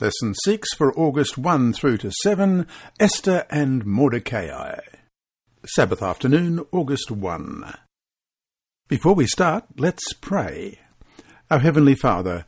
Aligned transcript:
Lesson 0.00 0.34
6 0.42 0.74
for 0.74 0.92
August 0.98 1.38
1 1.38 1.72
through 1.72 1.98
to 1.98 2.10
7 2.10 2.66
Esther 2.98 3.46
and 3.48 3.86
Mordecai. 3.86 4.80
Sabbath 5.64 6.02
afternoon, 6.02 6.66
August 6.72 7.12
1. 7.12 7.74
Before 8.88 9.14
we 9.14 9.28
start, 9.28 9.66
let's 9.76 10.02
pray. 10.14 10.80
Our 11.48 11.60
Heavenly 11.60 11.94
Father, 11.94 12.44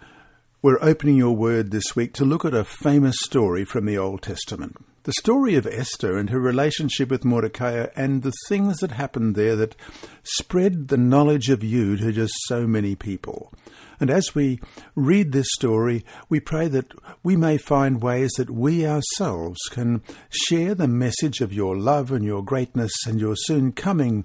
we're 0.61 0.83
opening 0.83 1.17
your 1.17 1.37
word 1.37 1.71
this 1.71 1.95
week 1.95 2.13
to 2.15 2.25
look 2.25 2.45
at 2.45 2.53
a 2.53 2.65
famous 2.65 3.15
story 3.23 3.65
from 3.65 3.87
the 3.87 3.97
Old 3.97 4.23
Testament. 4.23 4.85
The 5.05 5.13
story 5.13 5.55
of 5.55 5.69
Esther 5.69 6.19
and 6.19 6.31
her 6.31 6.41
relationship 6.41 7.11
with 7.11 7.25
Mordecai 7.25 7.87
and 7.95 8.25
the 8.25 8.33
things 8.49 8.79
that 8.79 8.91
happened 8.91 9.37
there 9.37 9.55
that 9.55 9.77
spread 10.25 10.89
the 10.89 10.97
knowledge 10.97 11.49
of 11.49 11.63
you 11.63 11.97
to 11.97 12.11
just 12.11 12.35
so 12.49 12.67
many 12.67 12.97
people. 12.97 13.53
And 14.01 14.11
as 14.11 14.35
we 14.35 14.61
read 14.95 15.33
this 15.33 15.49
story, 15.55 16.05
we 16.29 16.41
pray 16.41 16.69
that 16.69 16.93
we 17.23 17.37
may 17.37 17.59
find 17.59 18.03
ways 18.03 18.33
that 18.37 18.51
we 18.51 18.87
ourselves 18.87 19.59
can 19.71 20.03
share 20.31 20.75
the 20.75 20.89
message 20.89 21.41
of 21.41 21.53
your 21.53 21.77
love 21.77 22.13
and 22.13 22.25
your 22.25 22.43
greatness 22.43 22.93
and 23.07 23.21
your 23.21 23.37
soon 23.37 23.73
coming 23.73 24.25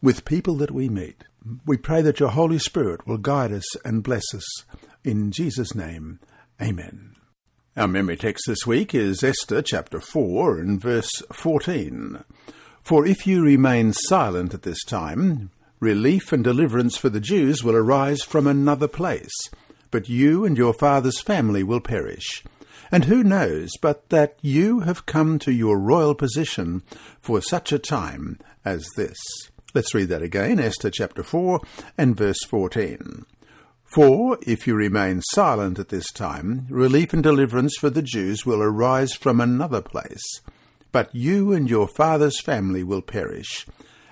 with 0.00 0.24
people 0.24 0.54
that 0.56 0.70
we 0.70 0.88
meet. 0.88 1.24
We 1.66 1.76
pray 1.76 2.02
that 2.02 2.20
your 2.20 2.30
Holy 2.30 2.58
Spirit 2.58 3.06
will 3.06 3.18
guide 3.18 3.52
us 3.52 3.76
and 3.84 4.02
bless 4.02 4.34
us. 4.34 4.64
In 5.04 5.30
Jesus' 5.30 5.74
name, 5.74 6.20
amen. 6.60 7.16
Our 7.76 7.88
memory 7.88 8.16
text 8.16 8.44
this 8.46 8.66
week 8.66 8.94
is 8.94 9.22
Esther 9.22 9.62
chapter 9.62 10.00
4 10.00 10.58
and 10.58 10.80
verse 10.80 11.22
14. 11.32 12.24
For 12.82 13.06
if 13.06 13.26
you 13.26 13.42
remain 13.42 13.92
silent 13.92 14.52
at 14.52 14.62
this 14.62 14.82
time, 14.84 15.50
relief 15.80 16.32
and 16.32 16.42
deliverance 16.42 16.96
for 16.96 17.08
the 17.08 17.20
Jews 17.20 17.62
will 17.62 17.76
arise 17.76 18.22
from 18.22 18.46
another 18.46 18.88
place, 18.88 19.32
but 19.90 20.08
you 20.08 20.44
and 20.44 20.56
your 20.56 20.72
father's 20.72 21.20
family 21.20 21.62
will 21.62 21.80
perish. 21.80 22.42
And 22.90 23.04
who 23.04 23.22
knows 23.22 23.70
but 23.80 24.08
that 24.08 24.38
you 24.40 24.80
have 24.80 25.06
come 25.06 25.38
to 25.40 25.52
your 25.52 25.78
royal 25.78 26.14
position 26.14 26.82
for 27.20 27.42
such 27.42 27.72
a 27.72 27.78
time 27.78 28.38
as 28.64 28.88
this? 28.96 29.16
Let's 29.74 29.94
read 29.94 30.08
that 30.08 30.22
again, 30.22 30.58
Esther 30.58 30.90
chapter 30.90 31.22
4 31.22 31.60
and 31.98 32.16
verse 32.16 32.42
14. 32.48 33.26
For 33.84 34.38
if 34.42 34.66
you 34.66 34.74
remain 34.74 35.22
silent 35.22 35.78
at 35.78 35.88
this 35.88 36.10
time, 36.12 36.66
relief 36.68 37.12
and 37.12 37.22
deliverance 37.22 37.76
for 37.78 37.90
the 37.90 38.02
Jews 38.02 38.44
will 38.44 38.62
arise 38.62 39.12
from 39.12 39.40
another 39.40 39.80
place, 39.80 40.40
but 40.92 41.14
you 41.14 41.52
and 41.52 41.68
your 41.68 41.88
father's 41.88 42.40
family 42.40 42.82
will 42.82 43.02
perish. 43.02 43.66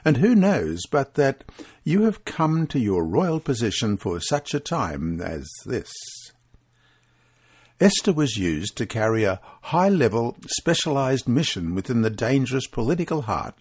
And 0.07 0.19
who 0.19 0.37
knows 0.37 0.83
but 0.89 1.15
that 1.15 1.43
you 1.83 2.05
have 2.05 2.25
come 2.25 2.69
to 2.69 2.79
your 2.79 3.05
royal 3.05 3.41
position 3.41 3.97
for 3.97 4.21
such 4.21 4.55
a 4.55 4.61
time 4.61 5.21
as 5.21 5.45
this? 5.67 5.91
Esther 7.81 8.12
was 8.12 8.37
used 8.37 8.77
to 8.77 8.87
carry 8.87 9.25
a 9.25 9.41
high 9.62 9.89
level, 9.89 10.37
specialized 10.47 11.27
mission 11.27 11.75
within 11.75 12.03
the 12.03 12.09
dangerous 12.09 12.69
political 12.69 13.23
heart 13.23 13.57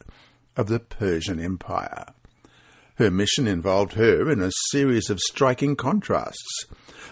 of 0.55 0.67
the 0.67 0.79
Persian 0.79 1.39
Empire. 1.39 2.05
Her 2.97 3.09
mission 3.09 3.47
involved 3.47 3.93
her 3.93 4.29
in 4.29 4.39
a 4.39 4.51
series 4.69 5.09
of 5.09 5.19
striking 5.21 5.75
contrasts. 5.75 6.65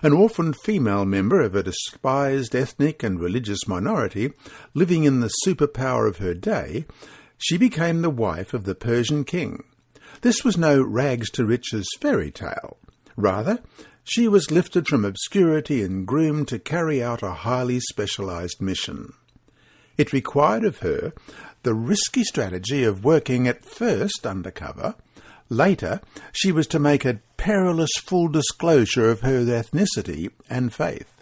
An 0.03 0.13
orphaned 0.13 0.57
female 0.57 1.05
member 1.05 1.41
of 1.41 1.55
a 1.55 1.63
despised 1.63 2.55
ethnic 2.55 3.01
and 3.01 3.19
religious 3.19 3.67
minority, 3.67 4.31
living 4.75 5.05
in 5.05 5.21
the 5.21 5.33
superpower 5.43 6.07
of 6.07 6.17
her 6.17 6.35
day, 6.35 6.85
she 7.43 7.57
became 7.57 8.01
the 8.01 8.09
wife 8.09 8.53
of 8.53 8.63
the 8.63 8.75
Persian 8.75 9.23
king. 9.23 9.63
This 10.21 10.43
was 10.43 10.57
no 10.57 10.81
rags 10.81 11.29
to 11.31 11.45
riches 11.45 11.87
fairy 11.99 12.31
tale. 12.31 12.77
Rather, 13.15 13.59
she 14.03 14.27
was 14.27 14.51
lifted 14.51 14.87
from 14.87 15.05
obscurity 15.05 15.81
and 15.83 16.07
groomed 16.07 16.47
to 16.49 16.59
carry 16.59 17.03
out 17.03 17.21
a 17.21 17.31
highly 17.31 17.79
specialized 17.79 18.61
mission. 18.61 19.13
It 19.97 20.13
required 20.13 20.63
of 20.63 20.79
her 20.79 21.13
the 21.63 21.73
risky 21.73 22.23
strategy 22.23 22.83
of 22.83 23.03
working 23.03 23.47
at 23.47 23.63
first 23.63 24.25
undercover 24.25 24.95
Later, 25.49 26.01
she 26.31 26.51
was 26.51 26.65
to 26.67 26.79
make 26.79 27.05
a 27.05 27.19
perilous 27.37 27.91
full 28.01 28.27
disclosure 28.27 29.09
of 29.09 29.21
her 29.21 29.45
ethnicity 29.45 30.31
and 30.49 30.73
faith. 30.73 31.21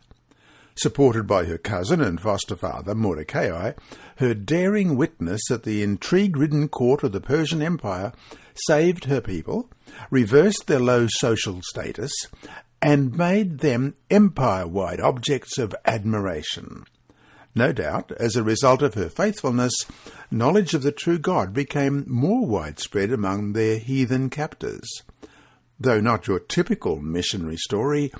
Supported 0.76 1.28
by 1.28 1.46
her 1.46 1.58
cousin 1.58 2.02
and 2.02 2.22
foster 2.22 2.56
father, 2.56 2.96
Mordecai, 2.96 3.74
her 4.22 4.34
daring 4.34 4.96
witness 4.96 5.52
at 5.52 5.64
the 5.64 5.84
intrigue 5.84 6.38
ridden 6.38 6.68
court 6.68 7.04
of 7.04 7.12
the 7.12 7.20
Persian 7.20 7.62
Empire 7.62 8.14
saved 8.68 9.06
her 9.06 9.20
people, 9.20 9.70
reversed 10.10 10.68
their 10.68 10.80
low 10.80 11.08
social 11.10 11.60
status, 11.64 12.14
and 12.82 13.18
made 13.18 13.60
them 13.60 13.96
empire 14.10 14.68
wide 14.68 15.02
objects 15.02 15.58
of 15.58 15.76
admiration. 15.86 16.86
No 17.54 17.74
doubt, 17.74 18.12
as 18.14 18.36
a 18.36 18.44
result 18.44 18.82
of 18.82 18.94
her 18.94 19.10
faithfulness, 19.10 19.74
knowledge 20.30 20.74
of 20.74 20.84
the 20.84 20.92
true 20.92 21.20
God 21.20 21.54
became 21.54 22.06
more 22.08 22.46
widespread 22.46 23.12
among 23.12 23.54
their 23.54 23.78
heathen 23.78 24.30
captors. 24.30 24.88
Though 25.80 26.00
not 26.00 26.28
your 26.28 26.40
typical 26.40 27.02
missionary 27.02 27.58
story, 27.58 28.12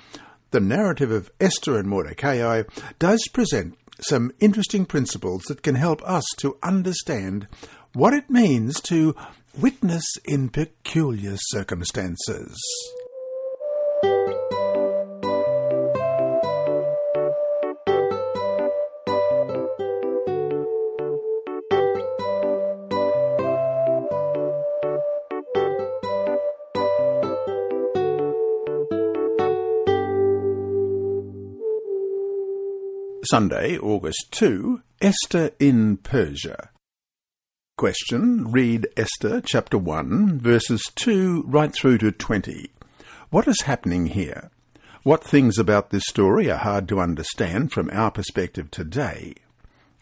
the 0.50 0.60
narrative 0.60 1.10
of 1.10 1.30
Esther 1.40 1.78
and 1.78 1.88
Mordecai 1.88 2.64
does 2.98 3.26
present 3.28 3.78
some 4.02 4.32
interesting 4.40 4.86
principles 4.86 5.42
that 5.44 5.62
can 5.62 5.74
help 5.74 6.02
us 6.02 6.24
to 6.38 6.56
understand 6.62 7.46
what 7.92 8.12
it 8.14 8.30
means 8.30 8.80
to 8.82 9.14
witness 9.58 10.04
in 10.24 10.48
peculiar 10.48 11.34
circumstances. 11.36 12.58
Sunday, 33.32 33.78
August 33.78 34.26
2, 34.32 34.82
Esther 35.00 35.52
in 35.58 35.96
Persia. 35.96 36.68
Question 37.78 38.52
Read 38.52 38.86
Esther 38.94 39.40
chapter 39.40 39.78
1, 39.78 40.38
verses 40.38 40.82
2 40.96 41.44
right 41.46 41.72
through 41.72 41.96
to 41.96 42.12
20. 42.12 42.70
What 43.30 43.48
is 43.48 43.62
happening 43.62 44.08
here? 44.08 44.50
What 45.02 45.24
things 45.24 45.56
about 45.56 45.88
this 45.88 46.04
story 46.10 46.50
are 46.50 46.58
hard 46.58 46.86
to 46.88 47.00
understand 47.00 47.72
from 47.72 47.88
our 47.90 48.10
perspective 48.10 48.70
today? 48.70 49.32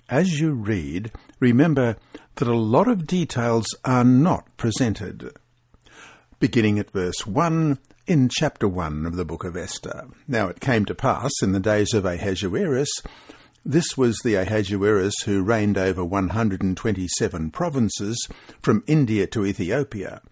As 0.09 0.41
you 0.41 0.51
read, 0.51 1.13
remember 1.39 1.99
that 2.35 2.49
a 2.49 2.57
lot 2.57 2.89
of 2.89 3.07
details 3.07 3.67
are 3.85 4.03
not 4.03 4.49
presented. 4.57 5.37
Beginning 6.41 6.81
at 6.81 6.91
verse 6.91 7.29
1, 7.29 7.79
in 8.10 8.28
chapter 8.28 8.66
1 8.66 9.06
of 9.06 9.15
the 9.15 9.25
book 9.25 9.44
of 9.44 9.56
Esther. 9.56 10.09
Now 10.26 10.48
it 10.48 10.59
came 10.59 10.84
to 10.87 10.97
pass 10.97 11.31
in 11.44 11.53
the 11.53 11.60
days 11.60 11.94
of 11.94 12.04
Ahasuerus, 12.04 12.91
this 13.65 13.97
was 13.97 14.19
the 14.25 14.34
Ahasuerus 14.34 15.15
who 15.26 15.44
reigned 15.44 15.78
over 15.78 16.04
127 16.04 17.53
provinces 17.53 18.28
from 18.60 18.82
India 18.88 19.28
to 19.28 19.47
Ethiopia. 19.47 20.22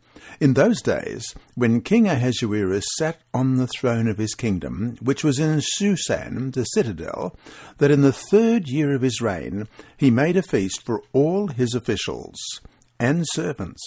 In 0.41 0.55
those 0.55 0.83
days, 0.83 1.37
when 1.55 1.81
King 1.81 2.09
Ahasuerus 2.09 2.85
sat 2.97 3.21
on 3.33 3.59
the 3.59 3.69
throne 3.69 4.09
of 4.09 4.19
his 4.19 4.35
kingdom, 4.35 4.97
which 5.01 5.23
was 5.23 5.39
in 5.39 5.61
Shushan, 5.61 6.55
the 6.55 6.65
citadel, 6.65 7.37
that 7.77 7.93
in 7.93 8.03
the 8.03 8.13
third 8.13 8.67
year 8.67 8.93
of 8.93 9.03
his 9.03 9.21
reign 9.21 9.69
he 9.97 10.11
made 10.11 10.37
a 10.37 10.43
feast 10.43 10.85
for 10.85 11.01
all 11.13 11.47
his 11.47 11.75
officials 11.75 12.35
and 12.99 13.25
servants, 13.29 13.81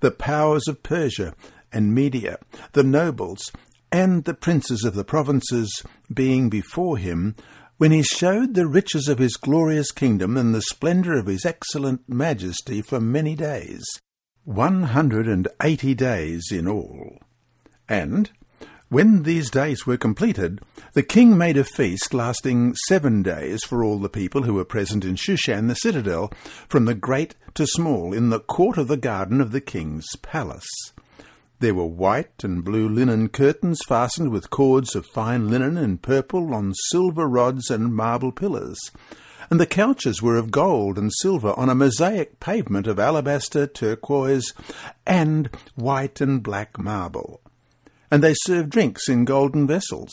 the 0.00 0.10
powers 0.10 0.68
of 0.68 0.82
Persia 0.82 1.32
and 1.72 1.94
Media, 1.94 2.38
the 2.72 2.82
nobles, 2.82 3.52
and 3.92 4.24
the 4.24 4.34
princes 4.34 4.84
of 4.84 4.94
the 4.94 5.04
provinces 5.04 5.82
being 6.12 6.48
before 6.48 6.96
him, 6.98 7.34
when 7.76 7.90
he 7.90 8.02
showed 8.02 8.54
the 8.54 8.66
riches 8.66 9.08
of 9.08 9.18
his 9.18 9.36
glorious 9.36 9.90
kingdom 9.90 10.36
and 10.36 10.54
the 10.54 10.62
splendour 10.62 11.18
of 11.18 11.26
his 11.26 11.46
excellent 11.46 12.06
majesty 12.08 12.82
for 12.82 13.00
many 13.00 13.34
days, 13.34 13.82
one 14.44 14.82
hundred 14.82 15.26
and 15.26 15.48
eighty 15.62 15.94
days 15.94 16.42
in 16.52 16.68
all. 16.68 17.18
And, 17.88 18.30
when 18.90 19.22
these 19.22 19.50
days 19.50 19.86
were 19.86 19.96
completed, 19.96 20.60
the 20.94 21.02
king 21.02 21.38
made 21.38 21.56
a 21.56 21.64
feast 21.64 22.12
lasting 22.12 22.74
seven 22.88 23.22
days 23.22 23.62
for 23.64 23.84
all 23.84 23.98
the 23.98 24.08
people 24.08 24.42
who 24.42 24.54
were 24.54 24.64
present 24.64 25.04
in 25.04 25.14
Shushan 25.14 25.68
the 25.68 25.74
citadel, 25.74 26.32
from 26.68 26.84
the 26.84 26.94
great 26.94 27.34
to 27.54 27.66
small, 27.66 28.12
in 28.12 28.30
the 28.30 28.40
court 28.40 28.78
of 28.78 28.88
the 28.88 28.96
garden 28.96 29.40
of 29.40 29.52
the 29.52 29.60
king's 29.60 30.06
palace. 30.22 30.68
There 31.60 31.74
were 31.74 31.84
white 31.84 32.42
and 32.42 32.64
blue 32.64 32.88
linen 32.88 33.28
curtains 33.28 33.80
fastened 33.86 34.30
with 34.30 34.48
cords 34.48 34.94
of 34.94 35.04
fine 35.04 35.50
linen 35.50 35.76
and 35.76 36.00
purple 36.00 36.54
on 36.54 36.72
silver 36.88 37.28
rods 37.28 37.68
and 37.68 37.94
marble 37.94 38.32
pillars. 38.32 38.78
And 39.50 39.60
the 39.60 39.66
couches 39.66 40.22
were 40.22 40.38
of 40.38 40.50
gold 40.50 40.96
and 40.96 41.12
silver 41.20 41.52
on 41.58 41.68
a 41.68 41.74
mosaic 41.74 42.40
pavement 42.40 42.86
of 42.86 42.98
alabaster, 42.98 43.66
turquoise, 43.66 44.54
and 45.06 45.50
white 45.74 46.22
and 46.22 46.42
black 46.42 46.78
marble. 46.78 47.42
And 48.10 48.24
they 48.24 48.34
served 48.34 48.70
drinks 48.70 49.06
in 49.06 49.26
golden 49.26 49.66
vessels. 49.66 50.12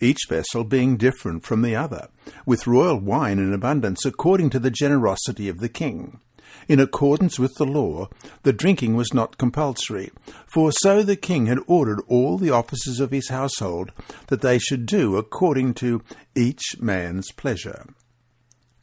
each 0.00 0.20
vessel 0.28 0.64
being 0.64 0.96
different 0.96 1.44
from 1.44 1.62
the 1.62 1.76
other, 1.76 2.08
with 2.46 2.66
royal 2.66 2.98
wine 2.98 3.38
in 3.38 3.52
abundance 3.52 4.04
according 4.04 4.50
to 4.50 4.58
the 4.58 4.70
generosity 4.70 5.48
of 5.48 5.58
the 5.58 5.68
king. 5.68 6.20
In 6.68 6.80
accordance 6.80 7.38
with 7.38 7.54
the 7.54 7.64
law, 7.64 8.08
the 8.42 8.52
drinking 8.52 8.94
was 8.94 9.14
not 9.14 9.38
compulsory, 9.38 10.10
for 10.46 10.72
so 10.72 11.02
the 11.02 11.16
king 11.16 11.46
had 11.46 11.58
ordered 11.66 12.00
all 12.08 12.38
the 12.38 12.50
officers 12.50 13.00
of 13.00 13.10
his 13.10 13.28
household 13.28 13.92
that 14.28 14.40
they 14.40 14.58
should 14.58 14.86
do 14.86 15.16
according 15.16 15.74
to 15.74 16.02
each 16.34 16.78
man's 16.80 17.32
pleasure. 17.32 17.86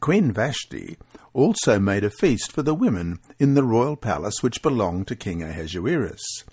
Queen 0.00 0.32
Vashti 0.32 0.96
also 1.32 1.78
made 1.78 2.04
a 2.04 2.10
feast 2.10 2.52
for 2.52 2.62
the 2.62 2.74
women 2.74 3.18
in 3.38 3.54
the 3.54 3.64
royal 3.64 3.96
palace 3.96 4.42
which 4.42 4.62
belonged 4.62 5.06
to 5.08 5.16
King 5.16 5.42
Ahasuerus. 5.42 6.44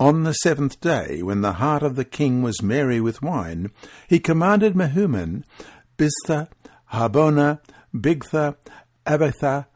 On 0.00 0.24
the 0.24 0.32
seventh 0.32 0.80
day, 0.80 1.22
when 1.22 1.40
the 1.40 1.54
heart 1.54 1.82
of 1.82 1.94
the 1.96 2.04
king 2.04 2.42
was 2.42 2.62
merry 2.62 3.00
with 3.00 3.22
wine, 3.22 3.70
he 4.08 4.18
commanded 4.18 4.74
Mehuman, 4.74 5.44
Biztha, 5.96 6.48
Harbona, 6.92 7.60
Bigtha, 7.94 8.56
Abagtha, 9.06 9.66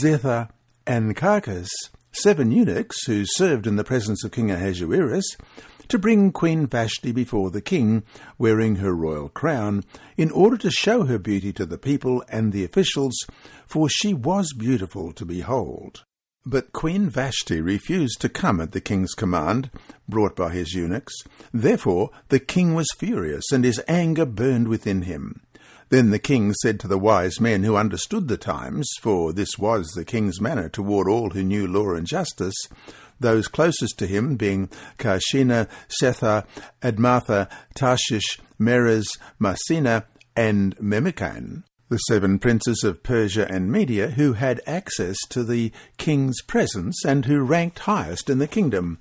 Zethar, 0.00 0.48
and 0.86 1.14
Carkas, 1.14 1.68
seven 2.12 2.50
eunuchs 2.50 3.04
who 3.06 3.24
served 3.26 3.66
in 3.66 3.76
the 3.76 3.84
presence 3.84 4.24
of 4.24 4.32
King 4.32 4.50
Ahasuerus, 4.50 5.36
to 5.88 5.98
bring 5.98 6.32
Queen 6.32 6.66
Vashti 6.66 7.12
before 7.12 7.50
the 7.50 7.60
king, 7.60 8.02
wearing 8.38 8.76
her 8.76 8.94
royal 8.94 9.28
crown, 9.28 9.84
in 10.16 10.30
order 10.30 10.56
to 10.56 10.70
show 10.70 11.04
her 11.04 11.18
beauty 11.18 11.52
to 11.52 11.66
the 11.66 11.78
people 11.78 12.24
and 12.28 12.52
the 12.52 12.64
officials, 12.64 13.14
for 13.66 13.88
she 13.88 14.14
was 14.14 14.54
beautiful 14.56 15.12
to 15.12 15.24
behold. 15.24 16.04
But 16.46 16.72
Queen 16.72 17.08
Vashti 17.08 17.60
refused 17.60 18.20
to 18.20 18.28
come 18.28 18.60
at 18.60 18.72
the 18.72 18.80
king's 18.80 19.12
command, 19.14 19.70
brought 20.08 20.36
by 20.36 20.52
his 20.52 20.74
eunuchs. 20.74 21.14
Therefore 21.52 22.10
the 22.28 22.40
king 22.40 22.74
was 22.74 22.88
furious, 22.98 23.50
and 23.52 23.64
his 23.64 23.80
anger 23.88 24.26
burned 24.26 24.68
within 24.68 25.02
him. 25.02 25.42
Then 25.94 26.10
the 26.10 26.18
king 26.18 26.52
said 26.54 26.80
to 26.80 26.88
the 26.88 26.98
wise 26.98 27.40
men 27.40 27.62
who 27.62 27.76
understood 27.76 28.26
the 28.26 28.36
times, 28.36 28.90
for 29.00 29.32
this 29.32 29.56
was 29.60 29.86
the 29.90 30.04
king's 30.04 30.40
manner 30.40 30.68
toward 30.68 31.06
all 31.06 31.30
who 31.30 31.44
knew 31.44 31.68
law 31.68 31.94
and 31.94 32.04
justice, 32.04 32.56
those 33.20 33.46
closest 33.46 33.96
to 34.00 34.08
him 34.08 34.34
being 34.34 34.70
Carshena, 34.98 35.68
Shethar, 35.88 36.46
Admatha, 36.82 37.48
Tarshish, 37.76 38.40
Meres, 38.58 39.06
Marsena, 39.38 40.06
and 40.34 40.76
Memucan, 40.78 41.62
the 41.90 41.98
seven 41.98 42.40
princes 42.40 42.82
of 42.82 43.04
Persia 43.04 43.46
and 43.48 43.70
Media 43.70 44.08
who 44.08 44.32
had 44.32 44.60
access 44.66 45.16
to 45.28 45.44
the 45.44 45.70
king's 45.96 46.42
presence 46.42 47.04
and 47.04 47.26
who 47.26 47.38
ranked 47.38 47.78
highest 47.78 48.28
in 48.28 48.38
the 48.38 48.48
kingdom. 48.48 48.98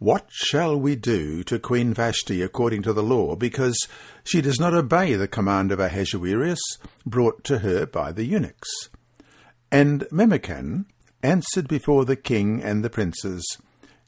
What 0.00 0.28
shall 0.30 0.80
we 0.80 0.96
do 0.96 1.42
to 1.42 1.58
Queen 1.58 1.92
Vashti 1.92 2.40
according 2.40 2.80
to 2.84 2.94
the 2.94 3.02
law, 3.02 3.36
because 3.36 3.86
she 4.24 4.40
does 4.40 4.58
not 4.58 4.72
obey 4.72 5.14
the 5.14 5.28
command 5.28 5.70
of 5.70 5.78
Ahasuerus 5.78 6.58
brought 7.04 7.44
to 7.44 7.58
her 7.58 7.84
by 7.84 8.10
the 8.10 8.24
eunuchs? 8.24 8.88
And 9.70 10.04
Memucan 10.10 10.86
answered 11.22 11.68
before 11.68 12.06
the 12.06 12.16
king 12.16 12.62
and 12.62 12.82
the 12.82 12.88
princes, 12.88 13.58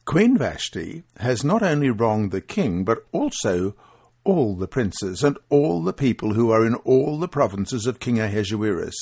Queen 0.06 0.38
Vashti 0.38 1.02
has 1.18 1.44
not 1.44 1.62
only 1.62 1.90
wronged 1.90 2.30
the 2.30 2.40
king, 2.40 2.84
but 2.84 3.04
also 3.12 3.76
all 4.24 4.56
the 4.56 4.66
princes 4.66 5.22
and 5.22 5.36
all 5.50 5.82
the 5.82 5.92
people 5.92 6.32
who 6.32 6.50
are 6.50 6.64
in 6.64 6.74
all 6.74 7.18
the 7.18 7.28
provinces 7.28 7.86
of 7.86 8.00
King 8.00 8.18
Ahasuerus. 8.18 8.96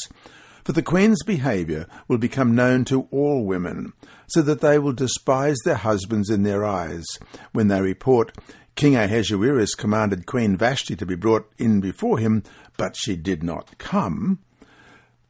For 0.65 0.73
the 0.73 0.83
queen's 0.83 1.23
behaviour 1.23 1.87
will 2.09 2.19
become 2.19 2.55
known 2.55 2.85
to 2.87 3.09
all 3.11 3.45
women, 3.45 3.93
so 4.29 4.43
that 4.43 4.61
they 4.61 4.79
will 4.79 4.93
despise 4.93 5.59
their 5.65 5.77
husbands 5.77 6.31
in 6.31 6.43
their 6.43 6.65
eyes, 6.65 7.07
when 7.53 7.69
they 7.69 7.81
report, 7.81 8.37
King 8.77 8.97
Ahasuerus 8.97 9.75
commanded 9.75 10.27
Queen 10.27 10.57
Vashti 10.57 10.97
to 10.97 11.07
be 11.07 11.15
brought 11.15 11.51
in 11.59 11.81
before 11.81 12.19
him, 12.19 12.43
but 12.77 12.97
she 12.97 13.17
did 13.17 13.43
not 13.43 13.77
come. 13.79 14.39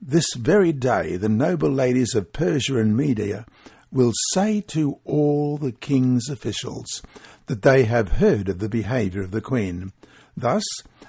This 0.00 0.26
very 0.36 0.72
day 0.72 1.16
the 1.16 1.28
noble 1.28 1.70
ladies 1.70 2.14
of 2.14 2.32
Persia 2.32 2.78
and 2.78 2.96
Media 2.96 3.44
will 3.92 4.12
say 4.32 4.60
to 4.68 4.98
all 5.04 5.58
the 5.58 5.72
king's 5.72 6.28
officials 6.28 7.02
that 7.46 7.62
they 7.62 7.84
have 7.84 8.12
heard 8.12 8.48
of 8.48 8.60
the 8.60 8.68
behaviour 8.68 9.20
of 9.20 9.32
the 9.32 9.40
queen. 9.40 9.92
Thus 10.36 10.64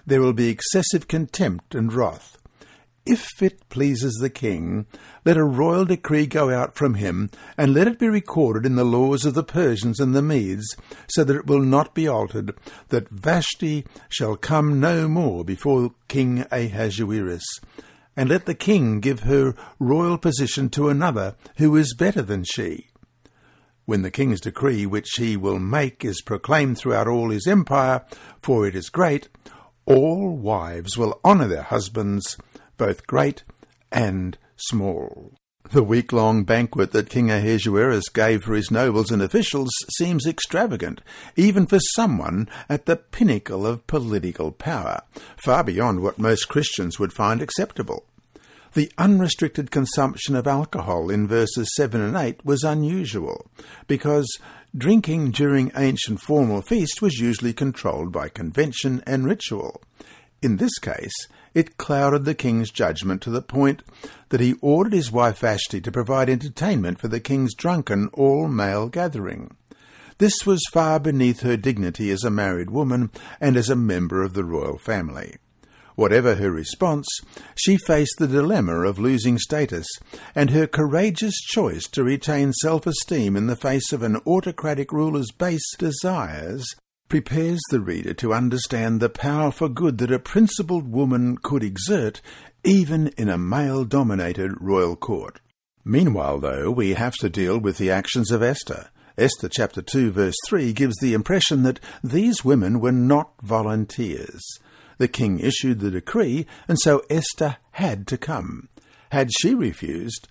there 0.05 0.21
will 0.21 0.33
be 0.33 0.49
excessive 0.49 1.07
contempt 1.07 1.75
and 1.75 1.93
wrath. 1.93 2.37
If 3.05 3.41
it 3.41 3.67
pleases 3.69 4.13
the 4.15 4.29
king, 4.29 4.85
let 5.25 5.35
a 5.35 5.43
royal 5.43 5.85
decree 5.85 6.27
go 6.27 6.51
out 6.51 6.75
from 6.75 6.93
him, 6.93 7.31
and 7.57 7.73
let 7.73 7.87
it 7.87 7.97
be 7.97 8.07
recorded 8.07 8.63
in 8.63 8.75
the 8.75 8.83
laws 8.83 9.25
of 9.25 9.33
the 9.33 9.43
Persians 9.43 9.99
and 9.99 10.15
the 10.15 10.21
Medes, 10.21 10.75
so 11.07 11.23
that 11.23 11.35
it 11.35 11.47
will 11.47 11.61
not 11.61 11.95
be 11.95 12.07
altered, 12.07 12.53
that 12.89 13.09
Vashti 13.09 13.85
shall 14.07 14.35
come 14.35 14.79
no 14.79 15.07
more 15.07 15.43
before 15.43 15.95
King 16.07 16.45
Ahasuerus. 16.51 17.43
And 18.15 18.29
let 18.29 18.45
the 18.45 18.53
king 18.53 18.99
give 18.99 19.21
her 19.21 19.55
royal 19.79 20.19
position 20.19 20.69
to 20.71 20.89
another 20.89 21.35
who 21.57 21.75
is 21.75 21.95
better 21.95 22.21
than 22.21 22.43
she. 22.43 22.89
When 23.85 24.03
the 24.03 24.11
king's 24.11 24.41
decree 24.41 24.85
which 24.85 25.09
he 25.17 25.35
will 25.35 25.59
make 25.59 26.05
is 26.05 26.21
proclaimed 26.21 26.77
throughout 26.77 27.07
all 27.07 27.31
his 27.31 27.47
empire, 27.47 28.05
for 28.41 28.67
it 28.67 28.75
is 28.75 28.89
great, 28.89 29.27
all 29.85 30.37
wives 30.37 30.97
will 30.97 31.19
honour 31.25 31.47
their 31.47 31.63
husbands, 31.63 32.37
both 32.81 33.05
great 33.05 33.43
and 33.91 34.39
small. 34.55 35.35
The 35.71 35.83
week 35.83 36.11
long 36.11 36.45
banquet 36.45 36.93
that 36.93 37.11
King 37.11 37.29
Ahasuerus 37.29 38.09
gave 38.09 38.41
for 38.41 38.55
his 38.55 38.71
nobles 38.71 39.11
and 39.11 39.21
officials 39.21 39.69
seems 39.99 40.25
extravagant, 40.25 40.99
even 41.35 41.67
for 41.67 41.77
someone 41.93 42.49
at 42.67 42.87
the 42.87 42.95
pinnacle 42.95 43.67
of 43.67 43.85
political 43.85 44.51
power, 44.51 45.01
far 45.37 45.63
beyond 45.63 46.01
what 46.01 46.17
most 46.17 46.49
Christians 46.49 46.97
would 46.97 47.13
find 47.13 47.39
acceptable. 47.39 48.03
The 48.73 48.91
unrestricted 48.97 49.69
consumption 49.69 50.35
of 50.35 50.47
alcohol 50.47 51.11
in 51.11 51.27
verses 51.27 51.69
7 51.75 52.01
and 52.01 52.17
8 52.17 52.43
was 52.43 52.63
unusual, 52.63 53.45
because 53.85 54.27
drinking 54.75 55.31
during 55.31 55.71
ancient 55.77 56.19
formal 56.19 56.63
feasts 56.63 56.99
was 56.99 57.19
usually 57.19 57.53
controlled 57.53 58.11
by 58.11 58.27
convention 58.27 59.03
and 59.05 59.27
ritual. 59.27 59.83
In 60.41 60.57
this 60.57 60.79
case, 60.79 61.27
it 61.53 61.77
clouded 61.77 62.25
the 62.25 62.35
king's 62.35 62.71
judgment 62.71 63.21
to 63.21 63.29
the 63.29 63.41
point 63.41 63.83
that 64.29 64.39
he 64.39 64.55
ordered 64.61 64.93
his 64.93 65.11
wife 65.11 65.39
Vashti 65.39 65.81
to 65.81 65.91
provide 65.91 66.29
entertainment 66.29 66.99
for 66.99 67.07
the 67.07 67.19
king's 67.19 67.53
drunken 67.53 68.09
all-male 68.13 68.89
gathering. 68.89 69.55
This 70.17 70.45
was 70.45 70.61
far 70.71 70.99
beneath 70.99 71.41
her 71.41 71.57
dignity 71.57 72.11
as 72.11 72.23
a 72.23 72.29
married 72.29 72.69
woman 72.69 73.11
and 73.39 73.57
as 73.57 73.69
a 73.69 73.75
member 73.75 74.21
of 74.21 74.33
the 74.33 74.43
royal 74.43 74.77
family. 74.77 75.37
Whatever 75.95 76.35
her 76.35 76.51
response, 76.51 77.07
she 77.55 77.77
faced 77.77 78.15
the 78.17 78.27
dilemma 78.27 78.81
of 78.81 78.97
losing 78.97 79.37
status, 79.37 79.87
and 80.33 80.51
her 80.51 80.67
courageous 80.67 81.35
choice 81.41 81.83
to 81.89 82.03
retain 82.03 82.53
self-esteem 82.53 83.35
in 83.35 83.47
the 83.47 83.55
face 83.55 83.91
of 83.91 84.01
an 84.01 84.17
autocratic 84.25 84.91
ruler's 84.93 85.31
base 85.31 85.75
desires 85.77 86.65
prepares 87.11 87.59
the 87.69 87.81
reader 87.81 88.13
to 88.13 88.33
understand 88.33 89.01
the 89.01 89.09
power 89.09 89.51
for 89.51 89.67
good 89.67 89.97
that 89.97 90.13
a 90.13 90.17
principled 90.17 90.89
woman 90.89 91.37
could 91.37 91.61
exert 91.61 92.21
even 92.63 93.09
in 93.17 93.27
a 93.27 93.37
male-dominated 93.37 94.49
royal 94.61 94.95
court. 94.95 95.41
Meanwhile, 95.83 96.39
though, 96.39 96.71
we 96.71 96.93
have 96.93 97.15
to 97.15 97.29
deal 97.29 97.57
with 97.59 97.77
the 97.77 97.91
actions 97.91 98.31
of 98.31 98.41
Esther. 98.41 98.91
Esther 99.17 99.49
chapter 99.49 99.81
2 99.81 100.11
verse 100.11 100.37
3 100.47 100.71
gives 100.71 100.95
the 101.01 101.13
impression 101.13 101.63
that 101.63 101.81
these 102.01 102.45
women 102.45 102.79
were 102.79 102.93
not 102.93 103.33
volunteers. 103.41 104.41
The 104.97 105.09
king 105.09 105.41
issued 105.41 105.81
the 105.81 105.91
decree, 105.91 106.45
and 106.69 106.77
so 106.79 107.03
Esther 107.09 107.57
had 107.71 108.07
to 108.07 108.17
come. 108.17 108.69
Had 109.11 109.31
she 109.41 109.53
refused, 109.53 110.29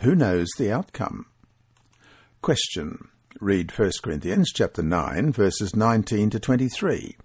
who 0.00 0.14
knows 0.14 0.48
the 0.56 0.72
outcome? 0.72 1.26
Question 2.40 3.10
read 3.42 3.76
1 3.76 3.90
Corinthians 4.04 4.52
chapter 4.54 4.82
9 4.82 5.32
verses 5.32 5.74
19 5.74 6.30
to 6.30 6.38
23. 6.38 7.16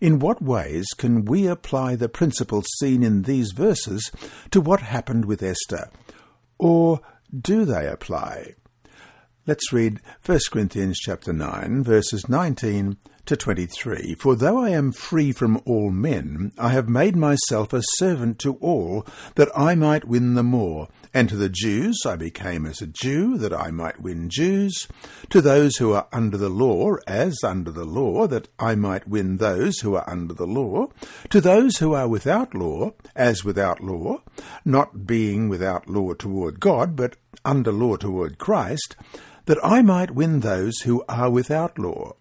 In 0.00 0.18
what 0.18 0.40
ways 0.40 0.86
can 0.96 1.26
we 1.26 1.46
apply 1.46 1.96
the 1.96 2.08
principles 2.08 2.64
seen 2.78 3.02
in 3.02 3.22
these 3.22 3.52
verses 3.52 4.10
to 4.50 4.60
what 4.62 4.80
happened 4.80 5.26
with 5.26 5.42
Esther? 5.42 5.90
Or 6.58 7.00
do 7.38 7.66
they 7.66 7.86
apply? 7.86 8.54
Let's 9.46 9.70
read 9.70 10.00
1 10.24 10.38
Corinthians 10.50 10.98
chapter 10.98 11.34
9 11.34 11.84
verses 11.84 12.26
19 12.26 12.96
to 13.26 13.36
23. 13.36 14.14
For 14.14 14.36
though 14.36 14.58
I 14.58 14.70
am 14.70 14.92
free 14.92 15.32
from 15.32 15.60
all 15.64 15.90
men, 15.90 16.52
I 16.58 16.70
have 16.70 16.88
made 16.88 17.16
myself 17.16 17.72
a 17.72 17.82
servant 17.96 18.38
to 18.40 18.54
all, 18.56 19.06
that 19.34 19.50
I 19.56 19.74
might 19.74 20.06
win 20.06 20.34
the 20.34 20.42
more. 20.42 20.88
And 21.12 21.28
to 21.28 21.36
the 21.36 21.48
Jews 21.48 21.98
I 22.06 22.16
became 22.16 22.66
as 22.66 22.80
a 22.80 22.86
Jew, 22.86 23.36
that 23.38 23.52
I 23.52 23.70
might 23.70 24.00
win 24.00 24.28
Jews. 24.30 24.86
To 25.30 25.40
those 25.40 25.76
who 25.76 25.92
are 25.92 26.08
under 26.12 26.36
the 26.36 26.48
law, 26.48 26.94
as 27.06 27.42
under 27.42 27.70
the 27.70 27.84
law, 27.84 28.26
that 28.26 28.48
I 28.58 28.74
might 28.74 29.08
win 29.08 29.38
those 29.38 29.80
who 29.80 29.94
are 29.96 30.08
under 30.08 30.34
the 30.34 30.46
law. 30.46 30.88
To 31.30 31.40
those 31.40 31.78
who 31.78 31.94
are 31.94 32.08
without 32.08 32.54
law, 32.54 32.92
as 33.14 33.44
without 33.44 33.82
law, 33.82 34.22
not 34.64 35.06
being 35.06 35.48
without 35.48 35.88
law 35.88 36.14
toward 36.14 36.60
God, 36.60 36.96
but 36.96 37.16
under 37.44 37.72
law 37.72 37.96
toward 37.96 38.38
Christ, 38.38 38.94
that 39.46 39.58
I 39.64 39.82
might 39.82 40.10
win 40.10 40.40
those 40.40 40.80
who 40.80 41.04
are 41.08 41.30
without 41.30 41.78
law. 41.78 42.14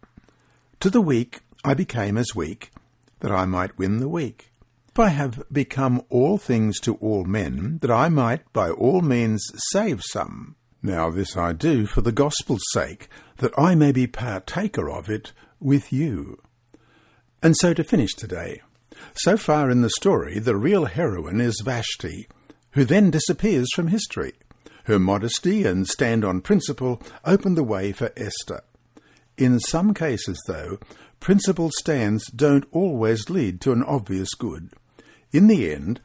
To 0.79 0.89
the 0.89 1.01
weak 1.01 1.41
I 1.63 1.73
became 1.73 2.17
as 2.17 2.35
weak, 2.35 2.71
that 3.21 3.31
I 3.31 3.45
might 3.45 3.77
win 3.77 3.99
the 3.99 4.09
weak. 4.09 4.51
If 4.89 4.99
I 4.99 5.09
have 5.09 5.43
become 5.51 6.03
all 6.09 6.37
things 6.37 6.79
to 6.81 6.95
all 6.95 7.25
men, 7.25 7.79
that 7.81 7.91
I 7.91 8.07
might 8.09 8.51
by 8.53 8.69
all 8.69 9.01
means 9.01 9.45
save 9.71 10.01
some. 10.03 10.55
Now 10.81 11.09
this 11.09 11.35
I 11.35 11.53
do 11.53 11.85
for 11.85 12.01
the 12.01 12.11
gospel's 12.11 12.63
sake, 12.71 13.09
that 13.37 13.57
I 13.57 13.75
may 13.75 13.91
be 13.91 14.07
partaker 14.07 14.89
of 14.89 15.09
it 15.09 15.33
with 15.59 15.91
you. 15.91 16.39
And 17.41 17.55
so 17.57 17.73
to 17.73 17.83
finish 17.83 18.13
today. 18.13 18.61
So 19.15 19.37
far 19.37 19.69
in 19.69 19.81
the 19.81 19.89
story, 19.89 20.39
the 20.39 20.55
real 20.55 20.85
heroine 20.85 21.41
is 21.41 21.61
Vashti, 21.65 22.27
who 22.71 22.85
then 22.85 23.11
disappears 23.11 23.67
from 23.75 23.87
history. 23.87 24.33
Her 24.85 24.99
modesty 24.99 25.65
and 25.65 25.87
stand 25.87 26.23
on 26.23 26.41
principle 26.41 27.01
open 27.25 27.55
the 27.55 27.63
way 27.63 27.91
for 27.91 28.11
Esther. 28.15 28.61
In 29.37 29.59
some 29.59 29.93
cases, 29.93 30.41
though, 30.47 30.79
principled 31.19 31.73
stands 31.73 32.27
don't 32.27 32.65
always 32.71 33.29
lead 33.29 33.59
to 33.61 33.71
an 33.71 33.83
obvious 33.83 34.33
good. 34.33 34.71
In 35.31 35.47
the 35.47 35.73
end, 35.73 35.99